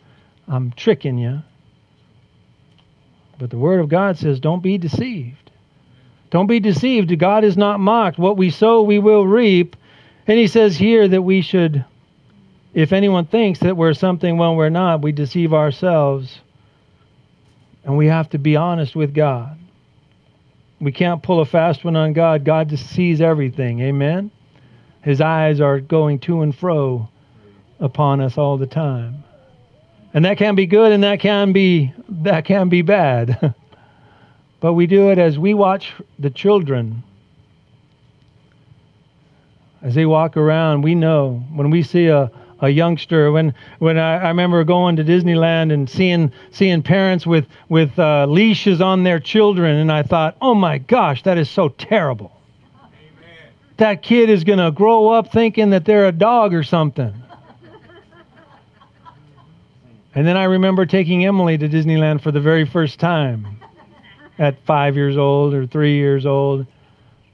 I'm 0.48 0.72
tricking 0.72 1.18
you. 1.18 1.42
But 3.38 3.50
the 3.50 3.58
word 3.58 3.80
of 3.80 3.88
God 3.88 4.18
says 4.18 4.40
don't 4.40 4.62
be 4.62 4.78
deceived. 4.78 5.50
Don't 6.30 6.46
be 6.46 6.60
deceived. 6.60 7.16
God 7.18 7.44
is 7.44 7.56
not 7.56 7.80
mocked. 7.80 8.18
What 8.18 8.36
we 8.36 8.50
sow, 8.50 8.82
we 8.82 8.98
will 8.98 9.26
reap. 9.26 9.76
And 10.26 10.38
he 10.38 10.48
says 10.48 10.76
here 10.76 11.06
that 11.06 11.22
we 11.22 11.40
should, 11.40 11.84
if 12.74 12.92
anyone 12.92 13.26
thinks 13.26 13.60
that 13.60 13.76
we're 13.76 13.94
something 13.94 14.36
when 14.36 14.56
we're 14.56 14.68
not, 14.68 15.02
we 15.02 15.12
deceive 15.12 15.54
ourselves. 15.54 16.40
And 17.84 17.96
we 17.96 18.08
have 18.08 18.28
to 18.30 18.38
be 18.38 18.56
honest 18.56 18.96
with 18.96 19.14
God. 19.14 19.56
We 20.80 20.90
can't 20.90 21.22
pull 21.22 21.40
a 21.40 21.46
fast 21.46 21.84
one 21.84 21.96
on 21.96 22.12
God. 22.12 22.44
God 22.44 22.68
just 22.68 22.90
sees 22.90 23.20
everything. 23.20 23.80
Amen? 23.80 24.30
His 25.02 25.20
eyes 25.20 25.60
are 25.60 25.78
going 25.78 26.18
to 26.20 26.42
and 26.42 26.54
fro 26.54 27.08
upon 27.80 28.20
us 28.20 28.38
all 28.38 28.56
the 28.56 28.66
time. 28.66 29.24
And 30.14 30.24
that 30.24 30.38
can 30.38 30.54
be 30.54 30.66
good 30.66 30.92
and 30.92 31.02
that 31.02 31.20
can 31.20 31.52
be 31.52 31.92
that 32.08 32.44
can 32.44 32.68
be 32.68 32.82
bad. 32.82 33.54
but 34.60 34.72
we 34.74 34.86
do 34.86 35.10
it 35.10 35.18
as 35.18 35.38
we 35.38 35.54
watch 35.54 35.92
the 36.18 36.30
children 36.30 37.02
as 39.86 39.94
they 39.94 40.04
walk 40.04 40.36
around, 40.36 40.82
we 40.82 40.96
know 40.96 41.44
when 41.52 41.70
we 41.70 41.84
see 41.84 42.06
a, 42.08 42.28
a 42.60 42.68
youngster 42.68 43.30
when 43.30 43.54
when 43.78 43.98
I, 43.98 44.16
I 44.16 44.28
remember 44.28 44.64
going 44.64 44.96
to 44.96 45.04
Disneyland 45.04 45.72
and 45.72 45.88
seeing 45.88 46.32
seeing 46.50 46.82
parents 46.82 47.24
with 47.24 47.46
with 47.68 47.96
uh, 47.96 48.26
leashes 48.26 48.80
on 48.80 49.04
their 49.04 49.20
children 49.20 49.76
and 49.76 49.92
I 49.92 50.02
thought 50.02 50.36
oh 50.40 50.54
my 50.54 50.78
gosh 50.78 51.22
that 51.22 51.38
is 51.38 51.48
so 51.48 51.68
terrible 51.68 52.32
Amen. 52.82 53.52
that 53.76 54.02
kid 54.02 54.28
is 54.28 54.42
going 54.42 54.58
to 54.58 54.72
grow 54.72 55.10
up 55.10 55.30
thinking 55.30 55.70
that 55.70 55.84
they're 55.84 56.08
a 56.08 56.12
dog 56.12 56.52
or 56.52 56.64
something 56.64 57.14
and 60.16 60.26
then 60.26 60.36
I 60.36 60.44
remember 60.44 60.84
taking 60.84 61.24
Emily 61.24 61.56
to 61.56 61.68
Disneyland 61.68 62.22
for 62.22 62.32
the 62.32 62.40
very 62.40 62.66
first 62.66 62.98
time 62.98 63.60
at 64.38 64.60
five 64.66 64.96
years 64.96 65.16
old 65.16 65.54
or 65.54 65.66
three 65.66 65.94
years 65.94 66.26
old 66.26 66.66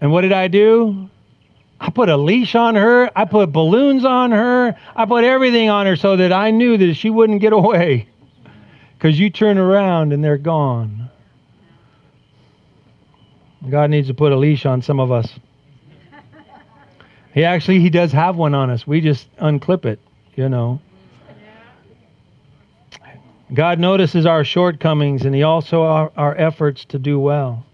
and 0.02 0.12
what 0.12 0.20
did 0.20 0.32
I 0.32 0.48
do 0.48 1.08
I 1.82 1.90
put 1.90 2.08
a 2.08 2.16
leash 2.16 2.54
on 2.54 2.76
her. 2.76 3.10
I 3.18 3.24
put 3.24 3.50
balloons 3.50 4.04
on 4.04 4.30
her. 4.30 4.76
I 4.94 5.04
put 5.04 5.24
everything 5.24 5.68
on 5.68 5.86
her 5.86 5.96
so 5.96 6.14
that 6.16 6.32
I 6.32 6.52
knew 6.52 6.78
that 6.78 6.94
she 6.94 7.10
wouldn't 7.10 7.40
get 7.40 7.52
away. 7.52 8.08
Because 8.94 9.18
you 9.18 9.30
turn 9.30 9.58
around 9.58 10.12
and 10.12 10.22
they're 10.22 10.38
gone. 10.38 11.10
God 13.68 13.90
needs 13.90 14.06
to 14.06 14.14
put 14.14 14.30
a 14.30 14.36
leash 14.36 14.64
on 14.64 14.80
some 14.80 15.00
of 15.00 15.10
us. 15.10 15.28
He 17.34 17.42
actually 17.42 17.80
he 17.80 17.90
does 17.90 18.12
have 18.12 18.36
one 18.36 18.54
on 18.54 18.70
us. 18.70 18.86
We 18.86 19.00
just 19.00 19.34
unclip 19.38 19.84
it, 19.84 19.98
you 20.36 20.48
know. 20.48 20.80
God 23.52 23.78
notices 23.78 24.24
our 24.24 24.44
shortcomings 24.44 25.24
and 25.24 25.34
he 25.34 25.42
also 25.42 25.82
our, 25.82 26.12
our 26.16 26.36
efforts 26.36 26.84
to 26.86 26.98
do 26.98 27.18
well. 27.20 27.66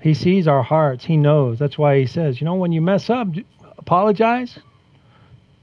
He 0.00 0.14
sees 0.14 0.48
our 0.48 0.62
hearts. 0.62 1.04
He 1.04 1.16
knows. 1.16 1.58
That's 1.58 1.76
why 1.76 1.98
he 1.98 2.06
says, 2.06 2.40
you 2.40 2.44
know, 2.44 2.54
when 2.54 2.72
you 2.72 2.80
mess 2.80 3.10
up, 3.10 3.28
apologize. 3.76 4.58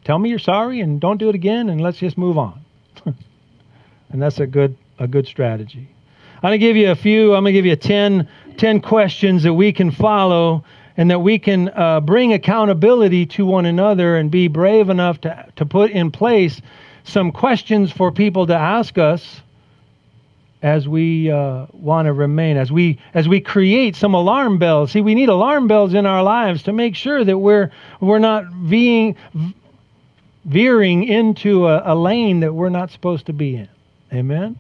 Tell 0.04 0.20
me 0.20 0.30
you're 0.30 0.40
sorry 0.40 0.82
and 0.82 1.00
don't 1.02 1.18
do 1.18 1.30
it 1.30 1.36
again 1.36 1.70
and 1.70 1.82
let's 1.82 1.98
just 1.98 2.18
move 2.18 2.38
on. 2.38 2.62
and 3.06 4.22
that's 4.22 4.40
a 4.40 4.48
good 4.48 4.78
a 5.00 5.08
good 5.08 5.28
strategy. 5.28 5.90
I'm 6.36 6.50
going 6.50 6.54
to 6.54 6.58
give 6.60 6.76
you 6.76 6.92
a 6.92 6.96
few, 6.96 7.34
I'm 7.34 7.44
going 7.44 7.54
to 7.54 7.58
give 7.58 7.66
you 7.66 7.76
10, 7.76 8.28
10 8.58 8.82
questions 8.82 9.44
that 9.44 9.54
we 9.54 9.74
can 9.74 9.92
follow 9.92 10.64
and 10.98 11.10
that 11.12 11.20
we 11.20 11.40
can 11.40 11.70
uh, 11.70 12.00
bring 12.00 12.34
accountability 12.34 13.26
to 13.26 13.46
one 13.46 13.66
another 13.66 14.16
and 14.16 14.32
be 14.32 14.48
brave 14.48 14.90
enough 14.90 15.20
to, 15.22 15.46
to 15.56 15.66
put 15.66 15.92
in 15.92 16.12
place 16.12 16.62
some 17.06 17.32
questions 17.32 17.92
for 17.92 18.12
people 18.12 18.48
to 18.48 18.56
ask 18.56 18.98
us 18.98 19.42
as 20.62 20.88
we 20.88 21.30
uh, 21.30 21.68
want 21.74 22.08
to 22.08 22.14
remain, 22.14 22.58
as 22.58 22.72
we 22.72 23.00
as 23.14 23.28
we 23.28 23.40
create 23.40 23.96
some 23.96 24.14
alarm 24.14 24.58
bells. 24.58 24.92
See, 24.92 25.02
we 25.02 25.14
need 25.14 25.30
alarm 25.30 25.68
bells 25.68 25.94
in 25.94 26.06
our 26.06 26.24
lives 26.24 26.64
to 26.64 26.74
make 26.74 26.96
sure 26.96 27.24
that 27.24 27.38
we're 27.38 27.72
we're 28.02 28.20
not 28.20 28.46
veering 28.52 29.16
veering 30.46 31.04
into 31.04 31.68
a, 31.68 31.94
a 31.94 31.96
lane 31.96 32.40
that 32.40 32.54
we're 32.54 32.70
not 32.70 32.92
supposed 32.92 33.26
to 33.28 33.34
be 33.34 33.56
in. 33.56 33.70
Amen. 34.14 34.58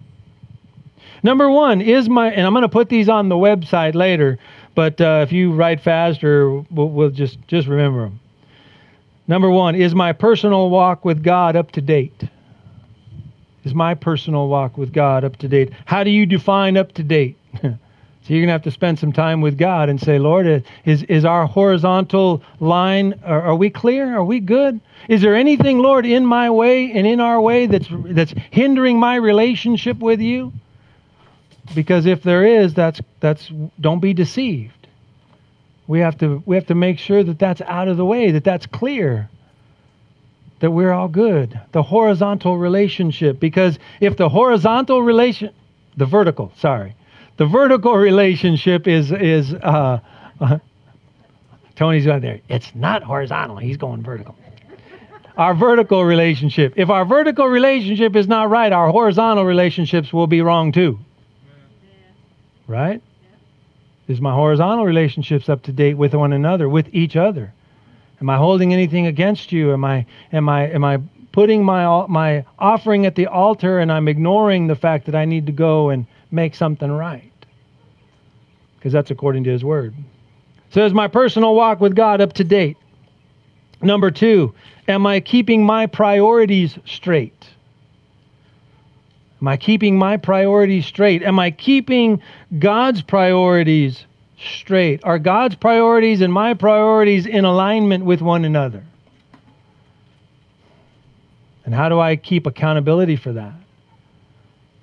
Number 1.23 1.49
one 1.49 1.81
is 1.81 2.07
my, 2.07 2.31
and 2.31 2.45
I'm 2.45 2.53
going 2.53 2.61
to 2.63 2.69
put 2.69 2.89
these 2.89 3.09
on 3.09 3.29
the 3.29 3.35
website 3.35 3.95
later, 3.95 4.37
but 4.75 5.01
uh, 5.01 5.21
if 5.23 5.31
you 5.31 5.53
write 5.53 5.81
faster, 5.81 6.51
we'll, 6.69 6.89
we'll 6.89 7.09
just 7.09 7.39
just 7.47 7.67
remember 7.67 8.03
them. 8.03 8.19
Number 9.27 9.49
one 9.49 9.73
is 9.73 9.95
my 9.95 10.13
personal 10.13 10.69
walk 10.69 11.03
with 11.03 11.23
God 11.23 11.55
up 11.55 11.71
to 11.71 11.81
date. 11.81 12.25
Is 13.65 13.73
my 13.73 13.95
personal 13.95 14.47
walk 14.47 14.77
with 14.77 14.93
God 14.93 15.23
up 15.23 15.37
to 15.37 15.47
date? 15.47 15.73
How 15.85 16.03
do 16.03 16.11
you 16.11 16.27
define 16.27 16.77
up 16.77 16.93
to 16.93 17.03
date? 17.03 17.35
so 17.61 17.67
you're 18.27 18.39
going 18.39 18.47
to 18.47 18.53
have 18.53 18.61
to 18.63 18.71
spend 18.71 18.99
some 18.99 19.11
time 19.11 19.41
with 19.41 19.57
God 19.57 19.89
and 19.89 19.99
say, 19.99 20.19
Lord, 20.19 20.63
is, 20.85 21.01
is 21.03 21.25
our 21.25 21.47
horizontal 21.47 22.43
line, 22.59 23.19
are, 23.25 23.41
are 23.41 23.55
we 23.55 23.71
clear? 23.71 24.15
Are 24.15 24.23
we 24.23 24.39
good? 24.39 24.79
Is 25.09 25.23
there 25.23 25.35
anything, 25.35 25.79
Lord, 25.79 26.05
in 26.05 26.27
my 26.27 26.51
way 26.51 26.91
and 26.91 27.07
in 27.07 27.19
our 27.19 27.41
way 27.41 27.65
that's, 27.65 27.87
that's 27.89 28.35
hindering 28.51 28.99
my 28.99 29.15
relationship 29.15 29.97
with 29.97 30.21
you? 30.21 30.53
Because 31.73 32.05
if 32.05 32.21
there 32.21 32.45
is, 32.45 32.75
that's, 32.75 33.01
that's, 33.19 33.51
don't 33.81 33.99
be 33.99 34.13
deceived. 34.13 34.73
We 35.87 36.01
have 36.01 36.19
to, 36.19 36.43
we 36.45 36.55
have 36.55 36.67
to 36.67 36.75
make 36.75 36.99
sure 36.99 37.23
that 37.23 37.39
that's 37.39 37.61
out 37.61 37.87
of 37.87 37.97
the 37.97 38.05
way, 38.05 38.29
that 38.29 38.43
that's 38.43 38.67
clear 38.67 39.27
that 40.59 40.71
we're 40.71 40.91
all 40.91 41.07
good. 41.07 41.59
The 41.71 41.83
horizontal 41.83 42.57
relationship, 42.57 43.39
because 43.39 43.77
if 43.99 44.17
the 44.17 44.29
horizontal 44.29 45.01
relation, 45.01 45.51
the 45.97 46.05
vertical, 46.05 46.51
sorry, 46.57 46.95
the 47.37 47.45
vertical 47.45 47.95
relationship 47.95 48.87
is 48.87 49.11
is 49.11 49.53
uh, 49.53 49.99
uh, 50.39 50.59
Tony's 51.75 52.07
right 52.07 52.21
there. 52.21 52.39
It's 52.47 52.73
not 52.73 53.03
horizontal. 53.03 53.57
He's 53.57 53.77
going 53.77 54.01
vertical. 54.03 54.35
Our 55.37 55.53
vertical 55.53 56.05
relationship. 56.05 56.73
If 56.77 56.89
our 56.89 57.03
vertical 57.03 57.47
relationship 57.47 58.15
is 58.15 58.27
not 58.27 58.49
right, 58.49 58.71
our 58.71 58.89
horizontal 58.89 59.43
relationships 59.43 60.13
will 60.13 60.27
be 60.27 60.41
wrong 60.41 60.71
too. 60.71 60.97
Right? 62.67 63.01
Is 64.07 64.21
my 64.21 64.33
horizontal 64.33 64.85
relationships 64.85 65.49
up 65.49 65.63
to 65.63 65.73
date 65.73 65.95
with 65.95 66.13
one 66.13 66.31
another, 66.31 66.69
with 66.69 66.87
each 66.93 67.15
other? 67.17 67.53
Am 68.21 68.29
I 68.29 68.37
holding 68.37 68.73
anything 68.73 69.07
against 69.07 69.51
you? 69.51 69.73
Am 69.73 69.83
I 69.83 70.05
am 70.31 70.47
I 70.49 70.67
am 70.69 70.83
I 70.83 70.99
putting 71.31 71.63
my 71.63 72.05
my 72.07 72.45
offering 72.57 73.05
at 73.05 73.15
the 73.15 73.27
altar 73.27 73.79
and 73.79 73.91
I'm 73.91 74.07
ignoring 74.07 74.67
the 74.67 74.75
fact 74.75 75.05
that 75.07 75.15
I 75.15 75.25
need 75.25 75.45
to 75.47 75.51
go 75.51 75.89
and 75.89 76.05
make 76.31 76.55
something 76.55 76.91
right? 76.91 77.31
Because 78.77 78.93
that's 78.93 79.11
according 79.11 79.43
to 79.45 79.51
his 79.51 79.63
word. 79.63 79.93
So 80.69 80.85
is 80.85 80.93
my 80.93 81.07
personal 81.07 81.55
walk 81.55 81.81
with 81.81 81.95
God 81.95 82.21
up 82.21 82.33
to 82.33 82.43
date? 82.43 82.77
Number 83.81 84.11
2, 84.11 84.53
am 84.87 85.05
I 85.05 85.19
keeping 85.19 85.65
my 85.65 85.85
priorities 85.85 86.77
straight? 86.85 87.49
Am 89.41 89.47
I 89.47 89.57
keeping 89.57 89.97
my 89.97 90.17
priorities 90.17 90.85
straight? 90.85 91.21
Am 91.21 91.37
I 91.39 91.51
keeping 91.51 92.21
God's 92.57 93.01
priorities 93.01 94.05
straight? 94.47 95.03
Are 95.03 95.19
God's 95.19 95.55
priorities 95.55 96.21
and 96.21 96.31
my 96.31 96.53
priorities 96.53 97.25
in 97.25 97.45
alignment 97.45 98.05
with 98.05 98.21
one 98.21 98.45
another? 98.45 98.83
And 101.65 101.73
how 101.73 101.89
do 101.89 101.99
I 101.99 102.15
keep 102.15 102.45
accountability 102.45 103.15
for 103.15 103.33
that? 103.33 103.53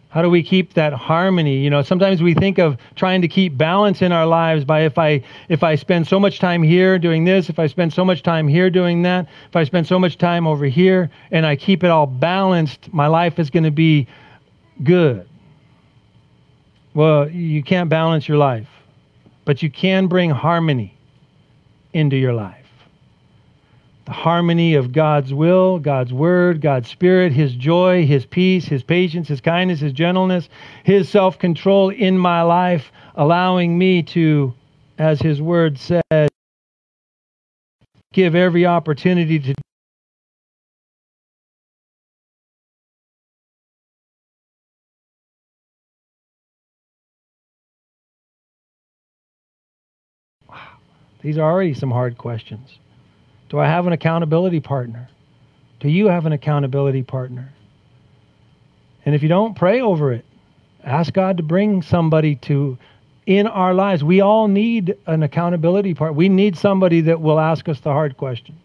How 0.08 0.20
do 0.20 0.28
we 0.28 0.42
keep 0.42 0.74
that 0.74 0.92
harmony? 0.92 1.58
You 1.58 1.70
know, 1.70 1.80
sometimes 1.80 2.20
we 2.22 2.34
think 2.34 2.58
of 2.58 2.76
trying 2.96 3.22
to 3.22 3.28
keep 3.28 3.56
balance 3.56 4.02
in 4.02 4.12
our 4.12 4.26
lives 4.26 4.62
by 4.64 4.80
if 4.80 4.98
I 4.98 5.22
if 5.48 5.62
I 5.62 5.76
spend 5.76 6.06
so 6.06 6.20
much 6.20 6.38
time 6.38 6.62
here 6.62 6.98
doing 6.98 7.24
this, 7.24 7.48
if 7.48 7.58
I 7.58 7.66
spend 7.66 7.94
so 7.94 8.04
much 8.04 8.22
time 8.22 8.46
here 8.46 8.68
doing 8.68 9.02
that, 9.02 9.26
if 9.48 9.56
I 9.56 9.64
spend 9.64 9.86
so 9.86 9.98
much 9.98 10.18
time 10.18 10.46
over 10.46 10.66
here 10.66 11.10
and 11.30 11.46
I 11.46 11.56
keep 11.56 11.82
it 11.82 11.90
all 11.90 12.06
balanced, 12.06 12.92
my 12.92 13.06
life 13.06 13.38
is 13.38 13.48
going 13.48 13.64
to 13.64 13.70
be 13.70 14.06
good. 14.82 15.26
Well, 16.92 17.30
you 17.30 17.62
can't 17.62 17.88
balance 17.88 18.28
your 18.28 18.36
life 18.36 18.68
but 19.44 19.62
you 19.62 19.70
can 19.70 20.06
bring 20.06 20.30
harmony 20.30 20.96
into 21.92 22.16
your 22.16 22.32
life. 22.32 22.58
The 24.04 24.12
harmony 24.12 24.74
of 24.74 24.92
God's 24.92 25.32
will, 25.32 25.78
God's 25.78 26.12
word, 26.12 26.60
God's 26.60 26.88
spirit, 26.88 27.32
His 27.32 27.54
joy, 27.54 28.04
His 28.04 28.26
peace, 28.26 28.64
His 28.64 28.82
patience, 28.82 29.28
His 29.28 29.40
kindness, 29.40 29.80
His 29.80 29.92
gentleness, 29.92 30.48
His 30.84 31.08
self 31.08 31.38
control 31.38 31.90
in 31.90 32.18
my 32.18 32.42
life, 32.42 32.90
allowing 33.14 33.78
me 33.78 34.02
to, 34.04 34.52
as 34.98 35.20
His 35.20 35.40
word 35.40 35.78
said, 35.78 36.28
give 38.12 38.34
every 38.34 38.66
opportunity 38.66 39.38
to 39.38 39.54
These 51.22 51.38
are 51.38 51.50
already 51.50 51.74
some 51.74 51.90
hard 51.90 52.18
questions. 52.18 52.78
Do 53.48 53.58
I 53.58 53.66
have 53.66 53.86
an 53.86 53.92
accountability 53.92 54.60
partner? 54.60 55.08
Do 55.80 55.88
you 55.88 56.06
have 56.06 56.26
an 56.26 56.32
accountability 56.32 57.02
partner? 57.02 57.52
And 59.04 59.14
if 59.14 59.22
you 59.22 59.28
don't, 59.28 59.54
pray 59.54 59.80
over 59.80 60.12
it. 60.12 60.24
Ask 60.84 61.12
God 61.12 61.36
to 61.36 61.42
bring 61.42 61.82
somebody 61.82 62.36
to 62.36 62.78
in 63.26 63.46
our 63.46 63.72
lives. 63.72 64.02
We 64.02 64.20
all 64.20 64.48
need 64.48 64.96
an 65.06 65.22
accountability 65.22 65.94
part. 65.94 66.14
We 66.14 66.28
need 66.28 66.56
somebody 66.56 67.02
that 67.02 67.20
will 67.20 67.38
ask 67.38 67.68
us 67.68 67.78
the 67.80 67.92
hard 67.92 68.16
questions. 68.16 68.58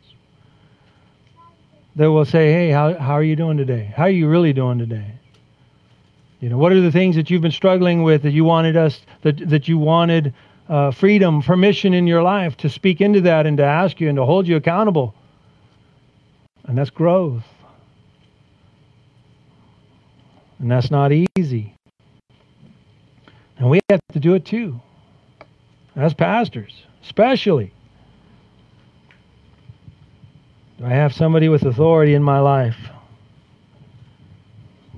that 1.97 2.11
will 2.11 2.25
say, 2.25 2.51
hey, 2.53 2.69
how, 2.69 2.93
how 2.93 3.13
are 3.13 3.23
you 3.23 3.35
doing 3.35 3.57
today? 3.57 3.91
How 3.95 4.03
are 4.03 4.09
you 4.09 4.27
really 4.27 4.53
doing 4.53 4.77
today? 4.77 5.13
You 6.39 6.49
know, 6.49 6.57
what 6.57 6.71
are 6.71 6.79
the 6.79 6.91
things 6.91 7.15
that 7.15 7.31
you've 7.31 7.41
been 7.41 7.51
struggling 7.51 8.03
with 8.03 8.21
that 8.21 8.31
you 8.31 8.43
wanted 8.43 8.77
us, 8.77 9.01
that, 9.23 9.49
that 9.49 9.67
you 9.67 9.79
wanted 9.79 10.33
uh, 10.69 10.91
freedom, 10.91 11.41
permission 11.41 11.93
in 11.93 12.07
your 12.07 12.21
life 12.21 12.57
to 12.57 12.69
speak 12.69 13.01
into 13.01 13.21
that 13.21 13.45
and 13.45 13.57
to 13.57 13.63
ask 13.63 13.99
you 13.99 14.09
and 14.09 14.17
to 14.17 14.25
hold 14.25 14.47
you 14.47 14.55
accountable? 14.55 15.13
And 16.65 16.77
that's 16.77 16.89
growth. 16.89 17.43
And 20.59 20.69
that's 20.69 20.91
not 20.91 21.11
easy. 21.37 21.73
And 23.57 23.69
we 23.69 23.79
have 23.89 24.01
to 24.13 24.19
do 24.19 24.33
it 24.33 24.45
too, 24.45 24.79
as 25.95 26.13
pastors, 26.13 26.83
especially. 27.03 27.73
Do 30.77 30.85
I 30.85 30.89
have 30.89 31.13
somebody 31.13 31.49
with 31.49 31.63
authority 31.63 32.13
in 32.13 32.21
my 32.21 32.39
life? 32.39 32.77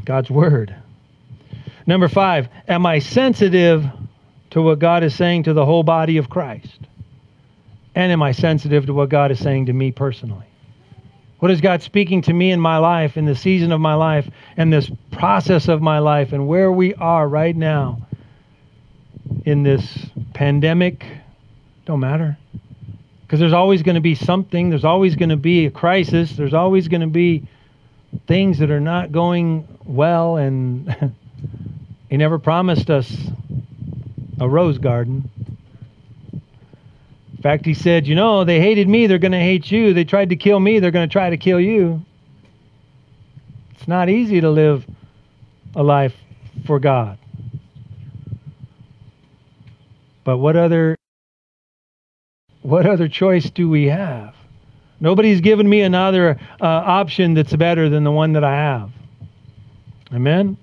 God's 0.03 0.29
Word. 0.29 0.75
Number 1.85 2.07
five, 2.07 2.49
am 2.67 2.85
I 2.85 2.99
sensitive 2.99 3.85
to 4.51 4.61
what 4.61 4.79
God 4.79 5.03
is 5.03 5.15
saying 5.15 5.43
to 5.43 5.53
the 5.53 5.65
whole 5.65 5.83
body 5.83 6.17
of 6.17 6.29
Christ? 6.29 6.79
And 7.95 8.11
am 8.11 8.21
I 8.21 8.31
sensitive 8.31 8.85
to 8.85 8.93
what 8.93 9.09
God 9.09 9.31
is 9.31 9.39
saying 9.39 9.67
to 9.67 9.73
me 9.73 9.91
personally? 9.91 10.45
What 11.39 11.51
is 11.51 11.61
God 11.61 11.81
speaking 11.81 12.21
to 12.23 12.33
me 12.33 12.51
in 12.51 12.59
my 12.59 12.77
life, 12.77 13.15
in 13.15 13.25
the 13.25 13.35
season 13.35 13.71
of 13.71 13.79
my 13.79 13.93
life, 13.93 14.29
and 14.57 14.71
this 14.71 14.91
process 15.11 15.67
of 15.67 15.81
my 15.81 15.99
life, 15.99 16.33
and 16.33 16.47
where 16.47 16.71
we 16.71 16.93
are 16.95 17.27
right 17.27 17.55
now 17.55 18.01
in 19.45 19.63
this 19.63 20.07
pandemic? 20.33 21.05
Don't 21.85 22.01
matter. 22.01 22.37
Because 23.21 23.39
there's 23.39 23.53
always 23.53 23.83
going 23.83 23.95
to 23.95 24.01
be 24.01 24.15
something, 24.15 24.69
there's 24.69 24.85
always 24.85 25.15
going 25.15 25.29
to 25.29 25.37
be 25.37 25.65
a 25.65 25.71
crisis, 25.71 26.33
there's 26.33 26.53
always 26.53 26.87
going 26.87 27.01
to 27.01 27.07
be 27.07 27.47
things 28.27 28.57
that 28.59 28.71
are 28.71 28.81
not 28.81 29.11
going 29.11 29.67
well, 29.85 30.37
and 30.37 31.15
He 32.09 32.17
never 32.17 32.39
promised 32.39 32.89
us 32.89 33.15
a 34.39 34.47
rose 34.47 34.77
garden. 34.77 35.29
In 36.33 37.41
fact, 37.41 37.65
He 37.65 37.73
said, 37.73 38.07
You 38.07 38.15
know, 38.15 38.43
they 38.43 38.59
hated 38.59 38.87
me, 38.87 39.07
they're 39.07 39.17
going 39.17 39.31
to 39.31 39.39
hate 39.39 39.71
you. 39.71 39.93
They 39.93 40.03
tried 40.03 40.29
to 40.29 40.35
kill 40.35 40.59
me, 40.59 40.79
they're 40.79 40.91
going 40.91 41.07
to 41.07 41.11
try 41.11 41.29
to 41.29 41.37
kill 41.37 41.59
you. 41.59 42.01
It's 43.71 43.87
not 43.87 44.09
easy 44.09 44.41
to 44.41 44.49
live 44.49 44.85
a 45.75 45.83
life 45.83 46.15
for 46.65 46.79
God. 46.79 47.17
But 50.23 50.37
what 50.37 50.55
other 50.55 50.95
what 52.61 52.85
other 52.85 53.07
choice 53.07 53.49
do 53.49 53.69
we 53.69 53.85
have? 53.85 54.35
Nobody's 54.99 55.39
given 55.39 55.67
me 55.67 55.81
another 55.81 56.37
uh, 56.61 56.65
option 56.65 57.33
that's 57.33 57.55
better 57.55 57.87
than 57.87 58.03
the 58.03 58.11
one 58.11 58.33
that 58.33 58.43
I 58.43 58.53
have. 58.53 58.91
Amen? 60.13 60.57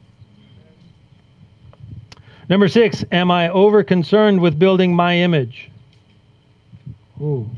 Number 2.49 2.69
six, 2.69 3.05
am 3.11 3.31
I 3.31 3.49
over 3.49 3.83
concerned 3.83 4.41
with 4.41 4.59
building 4.59 4.95
my 4.95 5.17
image? 5.17 5.71
Ooh. 7.21 7.49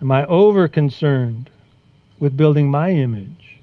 Am 0.00 0.12
I 0.12 0.24
over 0.26 0.68
concerned 0.68 1.50
with 2.18 2.36
building 2.36 2.70
my 2.70 2.90
image? 2.90 3.58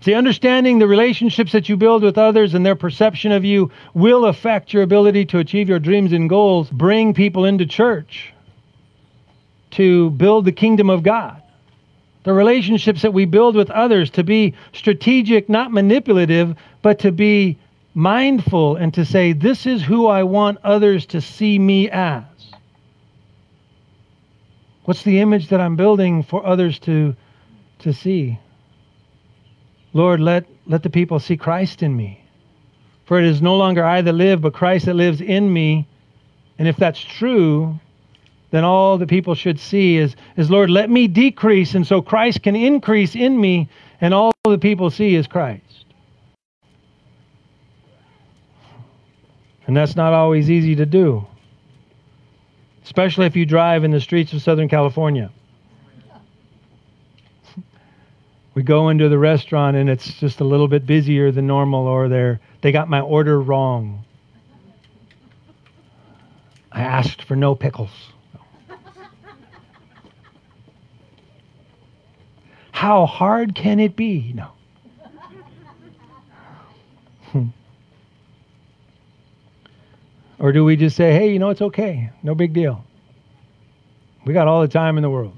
See, 0.00 0.14
understanding 0.14 0.78
the 0.78 0.88
relationships 0.88 1.52
that 1.52 1.68
you 1.68 1.76
build 1.76 2.02
with 2.02 2.18
others 2.18 2.54
and 2.54 2.66
their 2.66 2.74
perception 2.74 3.30
of 3.30 3.44
you 3.44 3.70
will 3.94 4.24
affect 4.24 4.72
your 4.72 4.82
ability 4.82 5.26
to 5.26 5.38
achieve 5.38 5.68
your 5.68 5.78
dreams 5.78 6.12
and 6.12 6.28
goals. 6.28 6.70
Bring 6.70 7.14
people 7.14 7.44
into 7.44 7.66
church 7.66 8.32
to 9.72 10.10
build 10.10 10.44
the 10.44 10.52
kingdom 10.52 10.90
of 10.90 11.04
God. 11.04 11.40
The 12.24 12.32
relationships 12.32 13.02
that 13.02 13.12
we 13.12 13.26
build 13.26 13.54
with 13.54 13.70
others 13.70 14.10
to 14.10 14.24
be 14.24 14.54
strategic, 14.72 15.48
not 15.48 15.72
manipulative, 15.72 16.56
but 16.82 16.98
to 17.00 17.12
be 17.12 17.58
mindful 17.94 18.76
and 18.76 18.92
to 18.94 19.04
say, 19.04 19.32
This 19.32 19.66
is 19.66 19.82
who 19.82 20.06
I 20.06 20.22
want 20.22 20.58
others 20.64 21.06
to 21.06 21.20
see 21.20 21.58
me 21.58 21.90
as. 21.90 22.24
What's 24.84 25.02
the 25.02 25.20
image 25.20 25.48
that 25.48 25.60
I'm 25.60 25.76
building 25.76 26.22
for 26.22 26.44
others 26.44 26.78
to, 26.80 27.14
to 27.80 27.92
see? 27.92 28.38
Lord, 29.92 30.20
let, 30.20 30.46
let 30.66 30.82
the 30.82 30.90
people 30.90 31.20
see 31.20 31.36
Christ 31.36 31.82
in 31.82 31.96
me. 31.96 32.24
For 33.04 33.18
it 33.18 33.24
is 33.24 33.42
no 33.42 33.56
longer 33.56 33.84
I 33.84 34.00
that 34.02 34.12
live, 34.12 34.40
but 34.40 34.54
Christ 34.54 34.86
that 34.86 34.94
lives 34.94 35.20
in 35.20 35.52
me. 35.52 35.86
And 36.58 36.66
if 36.66 36.76
that's 36.76 37.00
true, 37.00 37.78
then 38.50 38.64
all 38.64 38.98
the 38.98 39.06
people 39.06 39.34
should 39.34 39.58
see 39.58 39.98
is, 39.98 40.16
is 40.36 40.50
Lord, 40.50 40.70
let 40.70 40.90
me 40.90 41.08
decrease, 41.08 41.74
and 41.74 41.86
so 41.86 42.02
Christ 42.02 42.42
can 42.42 42.54
increase 42.56 43.14
in 43.14 43.40
me, 43.40 43.68
and 44.00 44.12
all 44.12 44.32
the 44.44 44.58
people 44.58 44.90
see 44.90 45.14
is 45.14 45.26
Christ. 45.26 45.61
And 49.72 49.76
that's 49.78 49.96
not 49.96 50.12
always 50.12 50.50
easy 50.50 50.74
to 50.74 50.84
do, 50.84 51.24
especially 52.84 53.24
if 53.24 53.36
you 53.36 53.46
drive 53.46 53.84
in 53.84 53.90
the 53.90 54.02
streets 54.02 54.34
of 54.34 54.42
Southern 54.42 54.68
California. 54.68 55.30
We 58.52 58.64
go 58.64 58.90
into 58.90 59.08
the 59.08 59.16
restaurant 59.16 59.78
and 59.78 59.88
it's 59.88 60.12
just 60.20 60.40
a 60.40 60.44
little 60.44 60.68
bit 60.68 60.84
busier 60.84 61.32
than 61.32 61.46
normal 61.46 61.86
or 61.86 62.10
they're 62.10 62.38
they 62.60 62.70
got 62.70 62.90
my 62.90 63.00
order 63.00 63.40
wrong. 63.40 64.04
I 66.70 66.82
asked 66.82 67.22
for 67.22 67.34
no 67.34 67.54
pickles. 67.54 68.12
How 72.72 73.06
hard 73.06 73.54
can 73.54 73.80
it 73.80 73.96
be? 73.96 74.34
No 74.34 74.50
or 80.42 80.52
do 80.52 80.62
we 80.62 80.76
just 80.76 80.94
say 80.94 81.12
hey 81.12 81.32
you 81.32 81.38
know 81.38 81.48
it's 81.48 81.62
okay 81.62 82.10
no 82.22 82.34
big 82.34 82.52
deal 82.52 82.84
we 84.26 84.34
got 84.34 84.46
all 84.46 84.60
the 84.60 84.68
time 84.68 84.98
in 84.98 85.02
the 85.02 85.10
world 85.10 85.34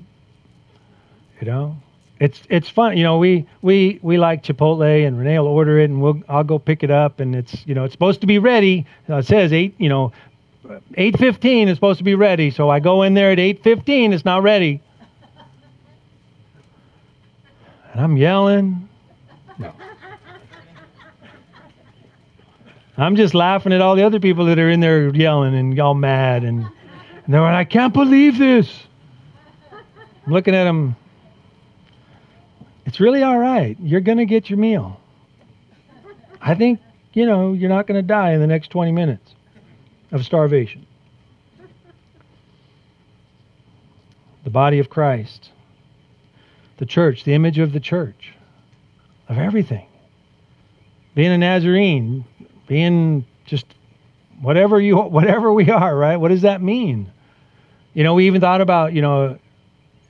you 1.41 1.47
know 1.47 1.77
it's 2.21 2.41
it's 2.49 2.69
fun. 2.69 2.97
You 2.97 3.03
know, 3.03 3.19
we 3.19 3.47
we 3.63 3.99
we 4.03 4.19
like 4.19 4.43
Chipotle, 4.43 5.07
and 5.07 5.19
Renee 5.19 5.39
will 5.39 5.49
order 5.49 5.79
it, 5.79 5.91
and 5.91 6.01
we'll 6.01 6.23
I'll 6.29 6.45
go 6.45 6.59
pick 6.59 6.83
it 6.83 6.91
up, 6.91 7.21
and 7.21 7.35
it's 7.35 7.67
you 7.67 7.75
know 7.75 7.85
it's 7.85 7.93
supposed 7.93 8.21
to 8.21 8.27
be 8.27 8.39
ready. 8.39 8.87
It 9.09 9.27
says 9.27 9.53
eight, 9.53 9.75
you 9.79 9.89
know, 9.89 10.13
eight 10.95 11.19
fifteen 11.19 11.69
is 11.69 11.77
supposed 11.77 11.99
to 11.99 12.05
be 12.05 12.15
ready. 12.15 12.51
So 12.51 12.71
I 12.71 12.81
go 12.81 13.03
in 13.03 13.15
there 13.15 13.33
at 13.33 13.39
eight 13.39 13.63
fifteen, 13.63 14.13
it's 14.13 14.25
not 14.25 14.43
ready, 14.43 14.81
and 17.93 18.01
I'm 18.01 18.17
yelling. 18.17 18.89
No. 19.59 19.73
I'm 22.97 23.17
just 23.17 23.35
laughing 23.35 23.73
at 23.73 23.81
all 23.81 23.97
the 23.97 24.05
other 24.05 24.21
people 24.21 24.47
that 24.47 24.59
are 24.59 24.71
in 24.71 24.81
there 24.81 25.09
yelling 25.15 25.55
and 25.55 25.79
all 25.81 25.95
mad, 25.95 26.45
and, 26.45 26.61
and 26.61 27.35
they're 27.35 27.41
like, 27.41 27.55
I 27.55 27.65
can't 27.65 27.93
believe 27.93 28.39
this. 28.39 28.71
I'm 30.27 30.33
looking 30.33 30.55
at 30.55 30.65
them 30.65 30.97
it's 32.87 33.01
really 33.01 33.23
all 33.23 33.39
right. 33.39 33.77
You're 33.81 34.01
going 34.01 34.19
to 34.19 34.27
get 34.27 34.51
your 34.51 34.59
meal. 34.59 35.01
I 36.41 36.55
think, 36.55 36.81
you 37.13 37.27
know, 37.27 37.53
you're 37.53 37.71
not 37.71 37.87
going 37.87 38.01
to 38.01 38.07
die 38.07 38.33
in 38.33 38.41
the 38.41 38.47
next 38.47 38.69
20 38.69 38.93
minutes 38.93 39.35
of 40.13 40.25
starvation. 40.25 40.87
The 44.45 44.51
body 44.51 44.79
of 44.79 44.91
Christ, 44.91 45.51
the 46.77 46.87
church, 46.87 47.25
the 47.25 47.33
image 47.33 47.59
of 47.59 47.73
the 47.73 47.81
church, 47.81 48.35
of 49.29 49.39
everything. 49.39 49.87
Being 51.15 51.33
a 51.33 51.39
Nazarene, 51.39 52.25
being 52.67 53.25
just 53.45 53.67
whatever 54.41 54.81
you 54.81 54.97
whatever 54.97 55.53
we 55.53 55.71
are, 55.71 55.97
right? 55.97 56.17
What 56.17 56.29
does 56.29 56.43
that 56.43 56.63
mean? 56.63 57.11
You 57.95 58.03
know, 58.05 58.15
we 58.15 58.27
even 58.27 58.41
thought 58.41 58.61
about, 58.61 58.93
you 58.93 59.03
know, 59.03 59.39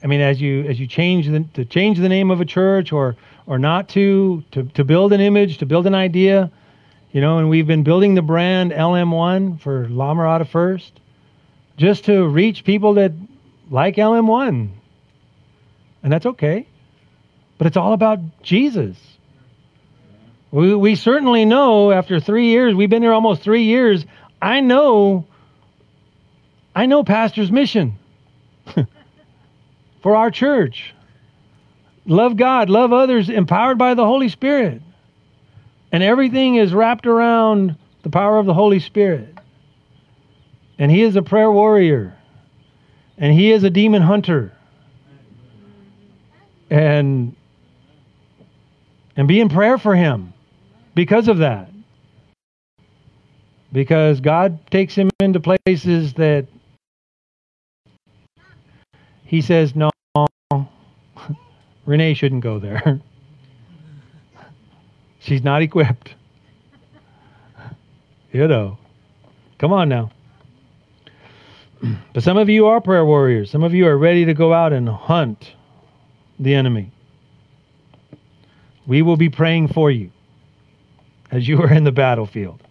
I 0.02 0.06
mean, 0.06 0.20
as 0.20 0.40
you 0.40 0.62
as 0.64 0.78
you 0.78 0.86
change 0.86 1.28
the 1.28 1.44
to 1.54 1.64
change 1.64 1.98
the 1.98 2.08
name 2.08 2.30
of 2.30 2.40
a 2.40 2.44
church 2.44 2.92
or 2.92 3.16
or 3.46 3.58
not 3.58 3.88
to 3.90 4.42
to 4.52 4.64
to 4.64 4.84
build 4.84 5.12
an 5.12 5.20
image, 5.20 5.58
to 5.58 5.66
build 5.66 5.86
an 5.86 5.94
idea, 5.94 6.50
you 7.12 7.20
know, 7.20 7.38
and 7.38 7.48
we've 7.48 7.66
been 7.66 7.82
building 7.82 8.14
the 8.14 8.22
brand 8.22 8.72
LM1 8.72 9.60
for 9.60 9.88
La 9.88 10.14
Mirada 10.14 10.46
First, 10.46 11.00
just 11.76 12.04
to 12.06 12.26
reach 12.26 12.64
people 12.64 12.94
that 12.94 13.12
like 13.70 13.96
LM1, 13.96 14.68
and 16.02 16.12
that's 16.12 16.26
okay. 16.26 16.66
But 17.56 17.66
it's 17.66 17.76
all 17.76 17.92
about 17.92 18.18
Jesus. 18.42 18.96
We 20.54 20.72
we 20.72 20.94
certainly 20.94 21.44
know 21.44 21.90
after 21.90 22.20
three 22.20 22.46
years, 22.50 22.76
we've 22.76 22.88
been 22.88 23.02
here 23.02 23.12
almost 23.12 23.42
three 23.42 23.64
years. 23.64 24.06
I 24.40 24.60
know. 24.60 25.26
I 26.76 26.86
know 26.86 27.02
Pastor's 27.02 27.50
mission. 27.50 27.98
for 30.02 30.14
our 30.14 30.30
church. 30.30 30.94
Love 32.06 32.36
God, 32.36 32.70
love 32.70 32.92
others, 32.92 33.28
empowered 33.30 33.78
by 33.78 33.94
the 33.94 34.04
Holy 34.04 34.28
Spirit. 34.28 34.80
And 35.90 36.04
everything 36.04 36.54
is 36.54 36.72
wrapped 36.72 37.08
around 37.08 37.76
the 38.02 38.10
power 38.10 38.38
of 38.38 38.46
the 38.46 38.54
Holy 38.54 38.78
Spirit. 38.78 39.36
And 40.78 40.88
He 40.88 41.02
is 41.02 41.16
a 41.16 41.22
prayer 41.22 41.50
warrior, 41.50 42.16
and 43.18 43.32
He 43.32 43.50
is 43.50 43.64
a 43.64 43.70
demon 43.70 44.02
hunter. 44.02 44.52
and 46.70 47.34
and 49.16 49.26
be 49.26 49.40
in 49.40 49.48
prayer 49.48 49.78
for 49.78 49.96
him 49.96 50.33
because 50.94 51.28
of 51.28 51.38
that. 51.38 51.70
Because 53.72 54.20
God 54.20 54.58
takes 54.70 54.94
him 54.94 55.10
into 55.18 55.40
places 55.40 56.14
that 56.14 56.46
he 59.24 59.40
says, 59.40 59.74
no, 59.74 59.90
Renee 61.84 62.14
shouldn't 62.14 62.42
go 62.42 62.58
there. 62.58 63.00
She's 65.18 65.42
not 65.42 65.62
equipped. 65.62 66.14
You 68.32 68.48
know. 68.48 68.78
Come 69.58 69.72
on 69.72 69.88
now. 69.88 70.10
But 72.12 72.24
some 72.24 72.36
of 72.36 72.48
you 72.48 72.66
are 72.66 72.80
prayer 72.80 73.04
warriors. 73.04 73.48
Some 73.48 73.62
of 73.62 73.74
you 73.74 73.86
are 73.86 73.96
ready 73.96 74.24
to 74.24 74.34
go 74.34 74.52
out 74.52 74.72
and 74.72 74.88
hunt 74.88 75.52
the 76.40 76.52
enemy. 76.52 76.90
We 78.88 79.02
will 79.02 79.16
be 79.16 79.28
praying 79.28 79.68
for 79.68 79.88
you 79.88 80.10
as 81.34 81.46
you 81.48 81.60
are 81.62 81.72
in 81.72 81.84
the 81.84 81.92
battlefield. 81.92 82.62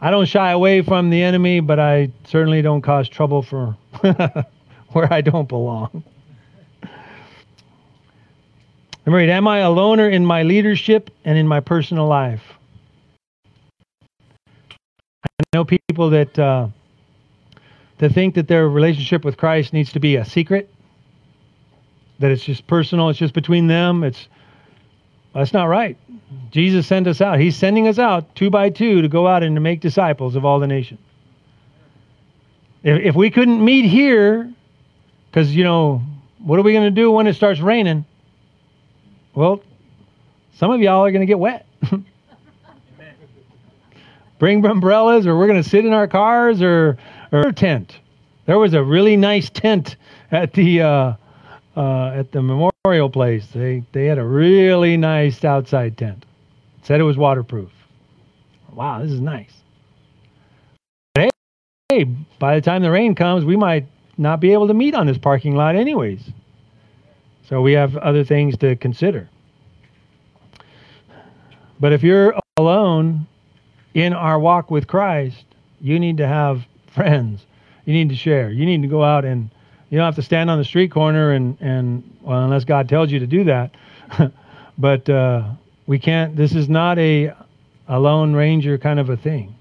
I 0.00 0.10
don't 0.10 0.26
shy 0.26 0.50
away 0.50 0.82
from 0.82 1.10
the 1.10 1.22
enemy, 1.22 1.60
but 1.60 1.78
I 1.78 2.10
certainly 2.24 2.62
don't 2.62 2.82
cause 2.82 3.08
trouble 3.08 3.42
for 3.42 3.76
where 4.92 5.12
I 5.12 5.20
don't 5.20 5.48
belong. 5.48 6.04
Number 9.06 9.18
eight, 9.18 9.30
am 9.30 9.46
I 9.46 9.58
a 9.58 9.70
loner 9.70 10.08
in 10.08 10.24
my 10.24 10.42
leadership 10.42 11.10
and 11.24 11.36
in 11.36 11.46
my 11.46 11.60
personal 11.60 12.06
life? 12.06 12.42
I 15.24 15.42
know 15.52 15.64
people 15.64 16.10
that 16.10 16.38
uh, 16.38 16.68
that 17.98 18.12
think 18.12 18.34
that 18.34 18.48
their 18.48 18.68
relationship 18.68 19.24
with 19.24 19.36
Christ 19.36 19.72
needs 19.72 19.92
to 19.92 20.00
be 20.00 20.16
a 20.16 20.24
secret, 20.24 20.72
that 22.18 22.30
it's 22.30 22.44
just 22.44 22.66
personal, 22.66 23.08
it's 23.10 23.18
just 23.18 23.34
between 23.34 23.66
them. 23.66 24.04
It's 24.04 24.28
that's 25.34 25.52
not 25.52 25.64
right. 25.64 25.98
Jesus 26.50 26.86
sent 26.86 27.06
us 27.06 27.20
out. 27.20 27.38
He's 27.40 27.56
sending 27.56 27.88
us 27.88 27.98
out 27.98 28.34
two 28.34 28.50
by 28.50 28.70
two 28.70 29.02
to 29.02 29.08
go 29.08 29.26
out 29.26 29.42
and 29.42 29.56
to 29.56 29.60
make 29.60 29.80
disciples 29.80 30.36
of 30.36 30.44
all 30.44 30.58
the 30.60 30.66
nations. 30.66 31.00
If, 32.82 33.00
if 33.00 33.14
we 33.14 33.30
couldn't 33.30 33.64
meet 33.64 33.86
here, 33.86 34.52
because 35.30 35.54
you 35.54 35.64
know, 35.64 36.02
what 36.38 36.58
are 36.58 36.62
we 36.62 36.72
going 36.72 36.84
to 36.84 36.90
do 36.90 37.10
when 37.10 37.26
it 37.26 37.34
starts 37.34 37.60
raining? 37.60 38.04
Well, 39.34 39.62
some 40.54 40.70
of 40.70 40.80
y'all 40.80 41.04
are 41.04 41.10
going 41.10 41.22
to 41.22 41.26
get 41.26 41.38
wet. 41.38 41.66
Bring 44.38 44.64
umbrellas, 44.64 45.26
or 45.26 45.36
we're 45.36 45.46
going 45.46 45.62
to 45.62 45.68
sit 45.68 45.84
in 45.84 45.92
our 45.92 46.06
cars, 46.06 46.62
or 46.62 46.98
or 47.32 47.50
tent. 47.52 47.98
There 48.46 48.58
was 48.58 48.74
a 48.74 48.82
really 48.82 49.16
nice 49.16 49.48
tent 49.48 49.96
at 50.30 50.52
the 50.52 50.82
uh, 50.82 51.14
uh, 51.76 52.06
at 52.08 52.30
the 52.32 52.42
memorial 52.42 52.73
place. 52.84 53.46
They 53.54 53.82
they 53.92 54.04
had 54.04 54.18
a 54.18 54.24
really 54.24 54.98
nice 54.98 55.42
outside 55.42 55.96
tent. 55.96 56.26
Said 56.82 57.00
it 57.00 57.04
was 57.04 57.16
waterproof. 57.16 57.70
Wow, 58.74 59.02
this 59.02 59.10
is 59.10 59.20
nice. 59.20 59.54
Hey, 61.14 61.30
hey, 61.88 62.04
by 62.38 62.56
the 62.56 62.60
time 62.60 62.82
the 62.82 62.90
rain 62.90 63.14
comes, 63.14 63.46
we 63.46 63.56
might 63.56 63.86
not 64.18 64.38
be 64.38 64.52
able 64.52 64.68
to 64.68 64.74
meet 64.74 64.94
on 64.94 65.06
this 65.06 65.16
parking 65.16 65.56
lot 65.56 65.76
anyways. 65.76 66.28
So 67.48 67.62
we 67.62 67.72
have 67.72 67.96
other 67.96 68.22
things 68.22 68.58
to 68.58 68.76
consider. 68.76 69.30
But 71.80 71.94
if 71.94 72.02
you're 72.02 72.34
alone 72.58 73.26
in 73.94 74.12
our 74.12 74.38
walk 74.38 74.70
with 74.70 74.86
Christ, 74.86 75.46
you 75.80 75.98
need 75.98 76.18
to 76.18 76.26
have 76.26 76.66
friends. 76.92 77.46
You 77.86 77.94
need 77.94 78.10
to 78.10 78.16
share. 78.16 78.50
You 78.50 78.66
need 78.66 78.82
to 78.82 78.88
go 78.88 79.02
out 79.02 79.24
and 79.24 79.48
you 79.90 79.98
don't 79.98 80.06
have 80.06 80.16
to 80.16 80.22
stand 80.22 80.50
on 80.50 80.58
the 80.58 80.64
street 80.64 80.90
corner 80.90 81.32
and 81.32 81.56
and 81.60 82.16
well, 82.22 82.42
unless 82.42 82.64
God 82.64 82.88
tells 82.88 83.10
you 83.10 83.18
to 83.20 83.26
do 83.26 83.44
that. 83.44 83.74
but 84.78 85.08
uh, 85.08 85.50
we 85.86 85.98
can't. 85.98 86.36
This 86.36 86.54
is 86.54 86.68
not 86.68 86.98
a 86.98 87.32
a 87.88 87.98
lone 87.98 88.34
ranger 88.34 88.78
kind 88.78 88.98
of 88.98 89.10
a 89.10 89.16
thing. 89.16 89.54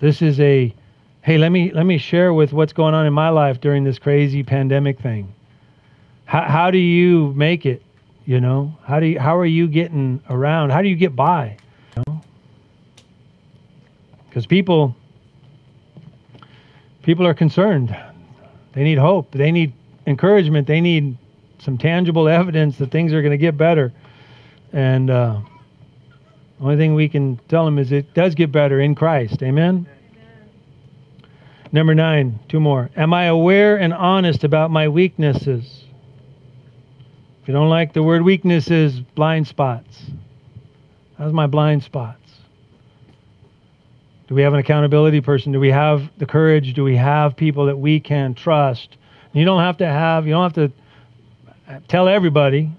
This 0.00 0.22
is 0.22 0.38
a 0.40 0.74
hey, 1.22 1.38
let 1.38 1.50
me 1.50 1.72
let 1.72 1.86
me 1.86 1.98
share 1.98 2.32
with 2.32 2.52
what's 2.52 2.72
going 2.72 2.94
on 2.94 3.06
in 3.06 3.12
my 3.12 3.30
life 3.30 3.60
during 3.60 3.84
this 3.84 3.98
crazy 3.98 4.42
pandemic 4.42 5.00
thing. 5.00 5.34
How 6.24 6.42
how 6.42 6.70
do 6.70 6.78
you 6.78 7.32
make 7.34 7.66
it? 7.66 7.82
You 8.26 8.40
know, 8.40 8.76
how 8.84 9.00
do 9.00 9.06
you, 9.06 9.20
how 9.20 9.36
are 9.36 9.44
you 9.44 9.68
getting 9.68 10.22
around? 10.30 10.70
How 10.70 10.80
do 10.80 10.88
you 10.88 10.96
get 10.96 11.14
by? 11.14 11.58
You 11.96 12.02
know? 12.06 12.22
Because 14.28 14.46
people 14.46 14.96
people 17.02 17.26
are 17.26 17.34
concerned. 17.34 17.94
They 18.74 18.82
need 18.82 18.98
hope. 18.98 19.32
They 19.32 19.52
need 19.52 19.72
encouragement. 20.06 20.66
They 20.66 20.80
need 20.80 21.16
some 21.60 21.78
tangible 21.78 22.28
evidence 22.28 22.76
that 22.78 22.90
things 22.90 23.12
are 23.12 23.22
going 23.22 23.32
to 23.32 23.38
get 23.38 23.56
better. 23.56 23.92
And 24.72 25.08
uh, 25.10 25.40
the 26.58 26.64
only 26.64 26.76
thing 26.76 26.94
we 26.94 27.08
can 27.08 27.38
tell 27.48 27.64
them 27.64 27.78
is 27.78 27.92
it 27.92 28.12
does 28.14 28.34
get 28.34 28.50
better 28.52 28.80
in 28.80 28.94
Christ. 28.94 29.42
Amen? 29.42 29.86
Amen? 29.88 30.50
Number 31.72 31.94
nine, 31.94 32.40
two 32.48 32.60
more. 32.60 32.90
Am 32.96 33.14
I 33.14 33.24
aware 33.26 33.76
and 33.76 33.92
honest 33.92 34.44
about 34.44 34.70
my 34.70 34.88
weaknesses? 34.88 35.84
If 37.42 37.48
you 37.48 37.54
don't 37.54 37.68
like 37.68 37.92
the 37.92 38.02
word 38.02 38.22
weaknesses, 38.22 39.00
blind 39.00 39.46
spots. 39.46 40.02
How's 41.18 41.32
my 41.32 41.46
blind 41.46 41.82
spots? 41.84 42.23
Do 44.34 44.36
we 44.38 44.42
have 44.42 44.52
an 44.52 44.58
accountability 44.58 45.20
person? 45.20 45.52
Do 45.52 45.60
we 45.60 45.70
have 45.70 46.10
the 46.18 46.26
courage? 46.26 46.74
Do 46.74 46.82
we 46.82 46.96
have 46.96 47.36
people 47.36 47.66
that 47.66 47.78
we 47.78 48.00
can 48.00 48.34
trust? 48.34 48.96
You 49.32 49.44
don't 49.44 49.60
have 49.60 49.76
to 49.76 49.86
have, 49.86 50.26
you 50.26 50.32
don't 50.32 50.42
have 50.52 50.72
to 51.68 51.80
tell 51.86 52.08
everybody, 52.08 52.72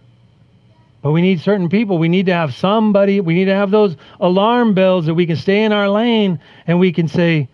but 1.02 1.14
we 1.14 1.22
need 1.22 1.40
certain 1.40 1.70
people. 1.70 1.98
We 1.98 2.10
need 2.10 2.26
to 2.26 2.34
have 2.34 2.56
somebody, 2.56 3.22
we 3.22 3.36
need 3.36 3.46
to 3.46 3.56
have 3.56 3.72
those 3.72 3.96
alarm 4.20 4.74
bells 4.74 5.06
that 5.06 5.14
we 5.14 5.26
can 5.26 5.38
stay 5.38 5.64
in 5.64 5.72
our 5.72 5.88
lane 5.88 6.42
and 6.68 6.78
we 6.78 6.92
can 6.92 7.08
say, 7.08 7.48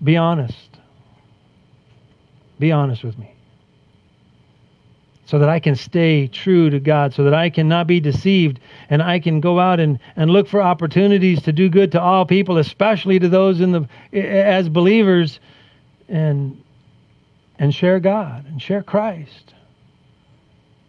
be 0.00 0.16
honest. 0.16 0.78
Be 2.60 2.70
honest 2.70 3.02
with 3.02 3.18
me 3.18 3.34
so 5.30 5.38
that 5.38 5.48
I 5.48 5.60
can 5.60 5.76
stay 5.76 6.26
true 6.26 6.70
to 6.70 6.80
God, 6.80 7.14
so 7.14 7.22
that 7.22 7.34
I 7.34 7.50
cannot 7.50 7.86
be 7.86 8.00
deceived, 8.00 8.58
and 8.88 9.00
I 9.00 9.20
can 9.20 9.40
go 9.40 9.60
out 9.60 9.78
and, 9.78 10.00
and 10.16 10.28
look 10.28 10.48
for 10.48 10.60
opportunities 10.60 11.40
to 11.42 11.52
do 11.52 11.68
good 11.68 11.92
to 11.92 12.00
all 12.00 12.26
people, 12.26 12.58
especially 12.58 13.20
to 13.20 13.28
those 13.28 13.60
in 13.60 13.70
the 13.70 13.88
as 14.12 14.68
believers, 14.68 15.38
and 16.08 16.60
and 17.60 17.72
share 17.72 18.00
God 18.00 18.44
and 18.46 18.60
share 18.60 18.82
Christ, 18.82 19.54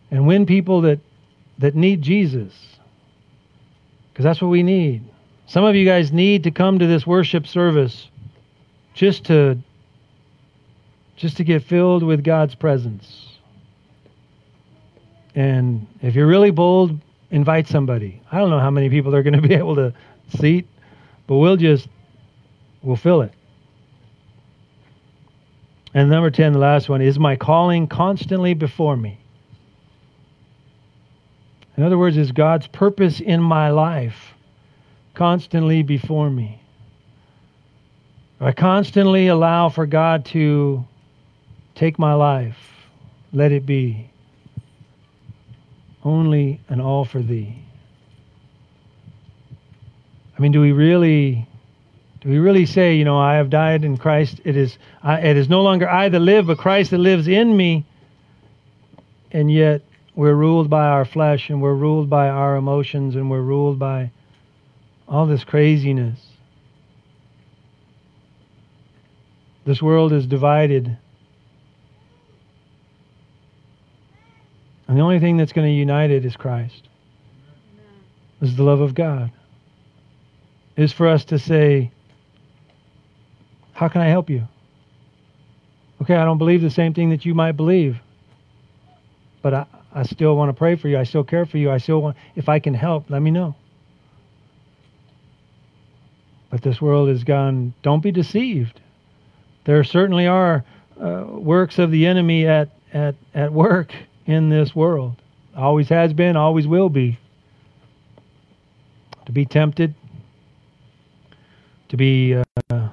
and 0.09 0.25
win 0.25 0.47
people 0.47 0.81
that 0.81 0.99
that 1.59 1.75
need 1.75 2.01
Jesus, 2.01 2.51
because 4.11 4.23
that's 4.23 4.41
what 4.41 4.47
we 4.47 4.63
need. 4.63 5.03
Some 5.45 5.65
of 5.65 5.75
you 5.75 5.85
guys 5.85 6.11
need 6.11 6.45
to 6.45 6.51
come 6.51 6.79
to 6.79 6.87
this 6.87 7.05
worship 7.05 7.45
service 7.45 8.09
just 8.95 9.25
to 9.25 9.59
just 11.15 11.37
to 11.37 11.43
get 11.43 11.61
filled 11.61 12.01
with 12.01 12.23
God's 12.23 12.55
presence 12.55 13.30
and 15.35 15.87
if 16.01 16.15
you're 16.15 16.27
really 16.27 16.51
bold, 16.51 16.99
invite 17.29 17.67
somebody. 17.67 18.21
I 18.31 18.37
don't 18.39 18.49
know 18.49 18.59
how 18.59 18.71
many 18.71 18.89
people 18.89 19.11
they're 19.11 19.23
going 19.23 19.41
to 19.41 19.47
be 19.47 19.53
able 19.61 19.75
to 19.75 19.93
seat, 20.37 20.67
but 21.27 21.37
we'll 21.37 21.57
just 21.57 21.87
we'll 22.81 22.95
fill 22.95 23.21
it. 23.21 23.31
And 25.93 26.09
number 26.09 26.31
10, 26.31 26.53
the 26.53 26.59
last 26.59 26.87
one, 26.87 27.01
is 27.01 27.19
my 27.19 27.35
calling 27.35 27.87
constantly 27.87 28.53
before 28.53 28.95
me? 28.95 29.19
In 31.75 31.83
other 31.83 31.97
words, 31.97 32.15
is 32.15 32.31
God's 32.31 32.67
purpose 32.67 33.19
in 33.19 33.41
my 33.41 33.69
life 33.71 34.33
constantly 35.13 35.83
before 35.83 36.29
me? 36.29 36.61
I 38.39 38.53
constantly 38.53 39.27
allow 39.27 39.69
for 39.69 39.85
God 39.85 40.25
to 40.27 40.85
take 41.75 41.99
my 41.99 42.13
life, 42.13 42.57
let 43.33 43.51
it 43.51 43.65
be 43.65 44.10
only 46.03 46.59
and 46.69 46.81
all 46.81 47.05
for 47.05 47.21
thee. 47.21 47.55
I 50.37 50.41
mean, 50.41 50.51
do 50.51 50.61
we 50.61 50.71
really 50.71 51.47
do 52.21 52.29
we 52.29 52.37
really 52.37 52.67
say, 52.67 52.95
you 52.95 53.03
know, 53.03 53.17
I 53.17 53.35
have 53.35 53.49
died 53.49 53.83
in 53.83 53.97
Christ. 53.97 54.41
It 54.43 54.55
is 54.55 54.77
I, 55.03 55.19
it 55.21 55.37
is 55.37 55.49
no 55.49 55.61
longer 55.61 55.89
I 55.89 56.09
that 56.09 56.19
live, 56.19 56.47
but 56.47 56.57
Christ 56.57 56.91
that 56.91 56.99
lives 56.99 57.27
in 57.27 57.55
me. 57.55 57.85
And 59.31 59.51
yet 59.51 59.81
we're 60.15 60.33
ruled 60.35 60.69
by 60.69 60.85
our 60.87 61.05
flesh 61.05 61.49
and 61.49 61.61
we're 61.61 61.73
ruled 61.73 62.09
by 62.09 62.29
our 62.29 62.55
emotions 62.55 63.15
and 63.15 63.29
we're 63.29 63.41
ruled 63.41 63.79
by 63.79 64.11
all 65.07 65.25
this 65.25 65.43
craziness. 65.43 66.19
This 69.65 69.81
world 69.81 70.11
is 70.11 70.25
divided 70.25 70.97
And 74.91 74.97
the 74.97 75.03
only 75.03 75.19
thing 75.19 75.37
that's 75.37 75.53
going 75.53 75.65
to 75.65 75.73
unite 75.73 76.11
it 76.11 76.25
is 76.25 76.35
Christ. 76.35 76.89
Is 78.41 78.57
the 78.57 78.63
love 78.63 78.81
of 78.81 78.93
God. 78.93 79.31
Is 80.75 80.91
for 80.91 81.07
us 81.07 81.23
to 81.25 81.39
say, 81.39 81.91
How 83.71 83.87
can 83.87 84.01
I 84.01 84.09
help 84.09 84.29
you? 84.29 84.49
Okay, 86.01 86.13
I 86.13 86.25
don't 86.25 86.37
believe 86.37 86.61
the 86.61 86.69
same 86.69 86.93
thing 86.93 87.09
that 87.11 87.23
you 87.23 87.33
might 87.33 87.53
believe. 87.53 88.01
but 89.41 89.53
I, 89.53 89.65
I 89.93 90.03
still 90.03 90.35
want 90.35 90.49
to 90.49 90.53
pray 90.53 90.75
for 90.75 90.89
you. 90.89 90.97
I 90.97 91.03
still 91.03 91.23
care 91.23 91.45
for 91.45 91.57
you. 91.57 91.71
I 91.71 91.77
still 91.77 92.01
want, 92.01 92.17
if 92.35 92.49
I 92.49 92.59
can 92.59 92.73
help, 92.73 93.09
let 93.09 93.21
me 93.21 93.31
know. 93.31 93.55
But 96.49 96.63
this 96.63 96.81
world 96.81 97.07
is 97.07 97.23
gone, 97.23 97.73
don't 97.81 98.03
be 98.03 98.11
deceived. 98.11 98.81
There 99.63 99.81
certainly 99.85 100.27
are 100.27 100.65
uh, 101.01 101.23
works 101.29 101.79
of 101.79 101.91
the 101.91 102.07
enemy 102.07 102.45
at, 102.45 102.67
at, 102.91 103.15
at 103.33 103.53
work 103.53 103.93
in 104.25 104.49
this 104.49 104.75
world. 104.75 105.15
Always 105.55 105.89
has 105.89 106.13
been, 106.13 106.35
always 106.35 106.67
will 106.67 106.89
be. 106.89 107.19
To 109.25 109.31
be 109.31 109.45
tempted, 109.45 109.93
to 111.89 111.97
be 111.97 112.35
uh, 112.69 112.89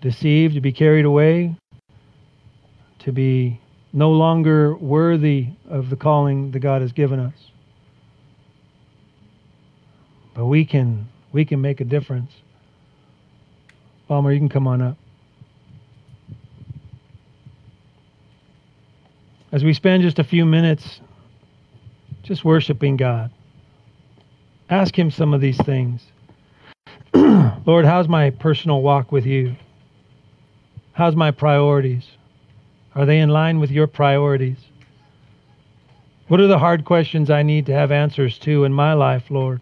deceived, 0.00 0.54
to 0.54 0.60
be 0.60 0.72
carried 0.72 1.04
away, 1.04 1.54
to 3.00 3.12
be 3.12 3.60
no 3.92 4.10
longer 4.12 4.74
worthy 4.76 5.48
of 5.68 5.90
the 5.90 5.96
calling 5.96 6.52
that 6.52 6.60
God 6.60 6.82
has 6.82 6.92
given 6.92 7.18
us. 7.18 7.34
But 10.34 10.46
we 10.46 10.64
can 10.64 11.08
we 11.32 11.44
can 11.44 11.60
make 11.60 11.80
a 11.80 11.84
difference. 11.84 12.32
Palmer, 14.08 14.32
you 14.32 14.38
can 14.38 14.48
come 14.48 14.66
on 14.66 14.80
up. 14.80 14.96
As 19.52 19.64
we 19.64 19.74
spend 19.74 20.04
just 20.04 20.20
a 20.20 20.24
few 20.24 20.46
minutes 20.46 21.00
just 22.22 22.44
worshiping 22.44 22.96
God, 22.96 23.32
ask 24.68 24.96
Him 24.96 25.10
some 25.10 25.34
of 25.34 25.40
these 25.40 25.58
things. 25.58 26.02
Lord, 27.14 27.84
how's 27.84 28.08
my 28.08 28.30
personal 28.30 28.80
walk 28.80 29.10
with 29.10 29.26
you? 29.26 29.56
How's 30.92 31.16
my 31.16 31.32
priorities? 31.32 32.06
Are 32.94 33.04
they 33.04 33.18
in 33.18 33.30
line 33.30 33.58
with 33.58 33.72
your 33.72 33.88
priorities? 33.88 34.58
What 36.28 36.40
are 36.40 36.46
the 36.46 36.58
hard 36.58 36.84
questions 36.84 37.28
I 37.28 37.42
need 37.42 37.66
to 37.66 37.72
have 37.72 37.90
answers 37.90 38.38
to 38.40 38.62
in 38.62 38.72
my 38.72 38.92
life, 38.92 39.30
Lord? 39.30 39.60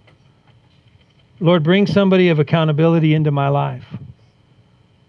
Lord, 1.40 1.62
bring 1.62 1.86
somebody 1.86 2.28
of 2.28 2.38
accountability 2.38 3.14
into 3.14 3.30
my 3.30 3.48
life. 3.48 3.86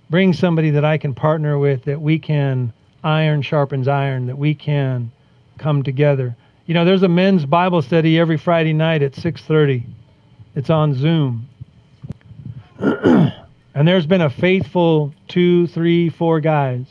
Bring 0.10 0.32
somebody 0.32 0.70
that 0.70 0.86
I 0.86 0.98
can 0.98 1.14
partner 1.14 1.58
with, 1.60 1.84
that 1.84 2.02
we 2.02 2.18
can 2.18 2.72
iron 3.04 3.41
sharpens 3.41 3.88
iron, 3.88 4.28
that 4.28 4.38
we 4.38 4.54
can 4.56 5.12
come 5.58 5.84
together. 5.84 6.36
You 6.66 6.74
know, 6.74 6.86
there's 6.86 7.04
a 7.04 7.10
men's 7.10 7.45
Bible 7.45 7.82
study 7.82 8.20
every 8.20 8.38
Friday 8.38 8.74
night 8.74 9.02
at 9.02 9.14
6:30. 9.14 9.84
It's 10.56 10.70
on 10.70 10.93
Zoom. 10.93 11.47
and 12.80 13.88
there's 13.88 14.06
been 14.06 14.22
a 14.22 14.30
faithful 14.30 15.14
two, 15.28 15.68
three, 15.68 16.10
four 16.10 16.39
guys 16.39 16.86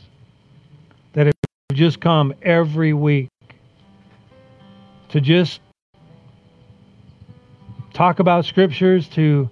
that 1.13 1.27
have 1.27 1.35
just 1.73 1.99
come 1.99 2.33
every 2.41 2.93
week 2.93 3.29
to 5.09 5.21
just 5.21 5.61
talk 7.93 8.19
about 8.19 8.45
scriptures, 8.45 9.07
to 9.09 9.49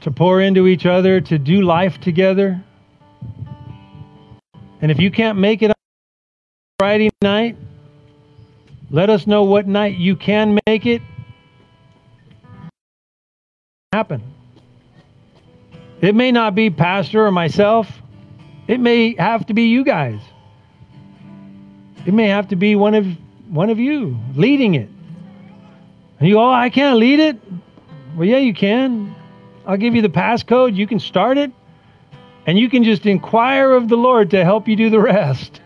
to 0.00 0.10
pour 0.10 0.40
into 0.40 0.66
each 0.66 0.86
other, 0.86 1.20
to 1.20 1.38
do 1.38 1.62
life 1.62 2.00
together. 2.00 2.62
And 4.82 4.90
if 4.90 4.98
you 4.98 5.10
can't 5.10 5.38
make 5.38 5.62
it 5.62 5.70
on 5.70 5.74
Friday 6.78 7.10
night, 7.22 7.56
let 8.90 9.10
us 9.10 9.26
know 9.26 9.44
what 9.44 9.66
night 9.66 9.96
you 9.96 10.16
can 10.16 10.58
make 10.66 10.86
it. 10.86 11.02
Happen. 13.92 14.22
It 16.00 16.14
may 16.14 16.32
not 16.32 16.54
be 16.54 16.70
pastor 16.70 17.26
or 17.26 17.30
myself. 17.30 17.90
It 18.66 18.80
may 18.80 19.14
have 19.16 19.46
to 19.46 19.54
be 19.54 19.64
you 19.64 19.84
guys. 19.84 20.20
It 22.06 22.14
may 22.14 22.28
have 22.28 22.48
to 22.48 22.56
be 22.56 22.76
one 22.76 22.94
of 22.94 23.06
one 23.48 23.68
of 23.68 23.78
you 23.78 24.18
leading 24.34 24.74
it. 24.74 24.88
And 26.18 26.28
you 26.28 26.36
go, 26.36 26.44
oh, 26.44 26.52
I 26.52 26.70
can't 26.70 26.98
lead 26.98 27.18
it. 27.18 27.40
Well, 28.16 28.26
yeah, 28.26 28.38
you 28.38 28.54
can. 28.54 29.14
I'll 29.66 29.76
give 29.76 29.94
you 29.94 30.02
the 30.02 30.08
passcode. 30.08 30.76
You 30.76 30.86
can 30.86 31.00
start 31.00 31.36
it. 31.36 31.50
And 32.46 32.58
you 32.58 32.68
can 32.68 32.84
just 32.84 33.06
inquire 33.06 33.72
of 33.72 33.88
the 33.88 33.96
Lord 33.96 34.30
to 34.30 34.44
help 34.44 34.66
you 34.66 34.76
do 34.76 34.90
the 34.90 35.00
rest. 35.00 35.60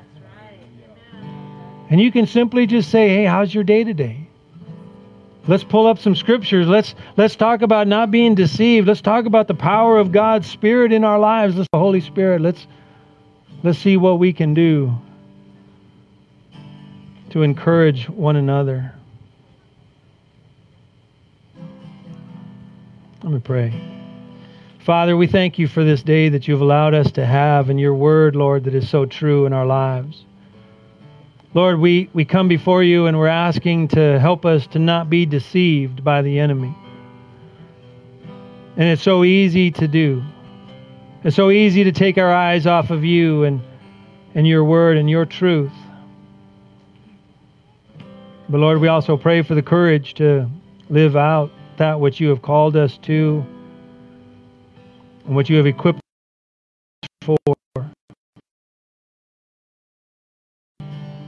And 1.90 2.00
you 2.00 2.10
can 2.10 2.26
simply 2.26 2.66
just 2.66 2.90
say, 2.90 3.08
hey, 3.08 3.24
how's 3.24 3.54
your 3.54 3.64
day 3.64 3.84
today? 3.84 4.24
Let's 5.46 5.64
pull 5.64 5.86
up 5.86 5.98
some 5.98 6.16
scriptures. 6.16 6.66
Let's 6.66 6.94
let's 7.16 7.36
talk 7.36 7.60
about 7.60 7.86
not 7.86 8.10
being 8.10 8.34
deceived. 8.34 8.88
Let's 8.88 9.02
talk 9.02 9.26
about 9.26 9.46
the 9.46 9.54
power 9.54 9.98
of 9.98 10.10
God's 10.10 10.50
Spirit 10.50 10.90
in 10.92 11.04
our 11.04 11.18
lives. 11.18 11.56
Let's 11.56 11.68
the 11.70 11.78
Holy 11.78 12.00
Spirit. 12.00 12.40
Let's 12.40 12.66
let's 13.62 13.78
see 13.78 13.98
what 13.98 14.18
we 14.18 14.32
can 14.32 14.54
do 14.54 14.94
to 17.30 17.42
encourage 17.42 18.08
one 18.08 18.36
another. 18.36 18.94
Let 23.22 23.32
me 23.32 23.40
pray. 23.40 23.93
Father, 24.85 25.16
we 25.16 25.26
thank 25.26 25.59
you 25.59 25.66
for 25.66 25.82
this 25.82 26.03
day 26.03 26.28
that 26.28 26.47
you've 26.47 26.61
allowed 26.61 26.93
us 26.93 27.12
to 27.12 27.24
have 27.24 27.70
and 27.70 27.80
your 27.80 27.95
word, 27.95 28.37
Lord, 28.37 28.64
that 28.64 28.74
is 28.74 28.87
so 28.87 29.07
true 29.07 29.47
in 29.47 29.55
our 29.55 29.64
lives. 29.64 30.26
Lord, 31.55 31.80
we, 31.80 32.11
we 32.12 32.26
come 32.26 32.49
before 32.49 32.82
you 32.82 33.07
and 33.07 33.18
we're 33.18 33.26
asking 33.26 33.89
to 33.89 34.20
help 34.20 34.45
us 34.45 34.66
to 34.68 34.78
not 34.78 35.09
be 35.09 35.24
deceived 35.24 36.05
by 36.05 36.20
the 36.20 36.39
enemy. 36.39 36.76
And 38.76 38.91
it's 38.91 39.01
so 39.01 39.24
easy 39.24 39.70
to 39.70 39.89
do. 39.89 40.22
It's 41.22 41.35
so 41.35 41.51
easy 41.51 41.85
to 41.85 41.93
take 41.93 42.18
our 42.18 42.30
eyes 42.30 42.66
off 42.66 42.91
of 42.91 43.07
you 43.07 43.45
and, 43.45 43.62
and 44.35 44.47
your 44.47 44.64
word 44.64 44.99
and 44.99 45.09
your 45.09 45.24
truth. 45.24 45.72
But 48.51 48.59
Lord, 48.59 48.82
we 48.82 48.89
also 48.89 49.16
pray 49.16 49.41
for 49.41 49.55
the 49.55 49.62
courage 49.62 50.12
to 50.14 50.47
live 50.91 51.16
out 51.16 51.51
that 51.78 52.01
which 52.01 52.20
you 52.20 52.28
have 52.28 52.43
called 52.43 52.76
us 52.76 52.99
to 52.99 53.47
and 55.26 55.34
what 55.34 55.48
you 55.48 55.56
have 55.56 55.66
equipped 55.66 56.00
for. 57.22 57.36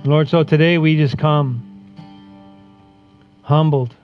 Lord, 0.05 0.28
so 0.28 0.44
today 0.44 0.78
we 0.78 0.97
just 0.97 1.18
come 1.18 1.62
humbled 3.42 3.94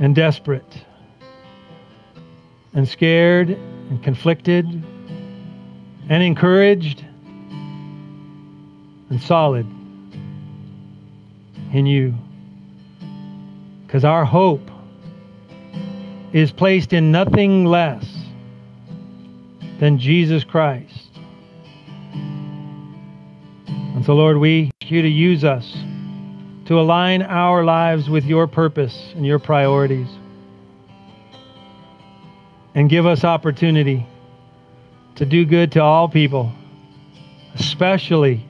and 0.00 0.14
desperate 0.14 0.84
and 2.74 2.88
scared 2.88 3.50
and 3.50 4.02
conflicted 4.02 4.64
and 6.08 6.22
encouraged 6.22 7.04
and 9.10 9.22
solid 9.22 9.66
in 11.72 11.86
you. 11.86 12.14
Because 13.86 14.04
our 14.04 14.24
hope 14.24 14.70
is 16.32 16.52
placed 16.52 16.92
in 16.92 17.10
nothing 17.10 17.64
less 17.64 18.04
than 19.80 19.98
Jesus 19.98 20.44
Christ. 20.44 21.10
And 23.66 24.04
so, 24.04 24.14
Lord, 24.14 24.36
we 24.36 24.70
ask 24.82 24.90
you 24.90 25.02
to 25.02 25.08
use 25.08 25.44
us 25.44 25.76
to 26.66 26.78
align 26.78 27.22
our 27.22 27.64
lives 27.64 28.10
with 28.10 28.24
your 28.24 28.46
purpose 28.46 29.12
and 29.14 29.24
your 29.24 29.38
priorities. 29.38 30.08
And 32.74 32.90
give 32.90 33.06
us 33.06 33.24
opportunity 33.24 34.06
to 35.14 35.24
do 35.24 35.46
good 35.46 35.72
to 35.72 35.82
all 35.82 36.08
people, 36.08 36.52
especially 37.54 38.44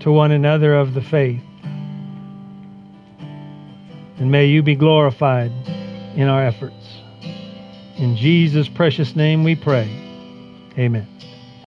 to 0.00 0.12
one 0.12 0.32
another 0.32 0.74
of 0.74 0.92
the 0.92 1.00
faith. 1.00 1.42
And 4.18 4.30
may 4.30 4.46
you 4.46 4.62
be 4.62 4.74
glorified 4.74 5.50
in 6.20 6.28
our 6.28 6.44
efforts. 6.44 7.00
In 7.96 8.16
Jesus' 8.16 8.68
precious 8.68 9.16
name 9.16 9.44
we 9.44 9.54
pray. 9.54 9.88
Amen. 10.78 11.19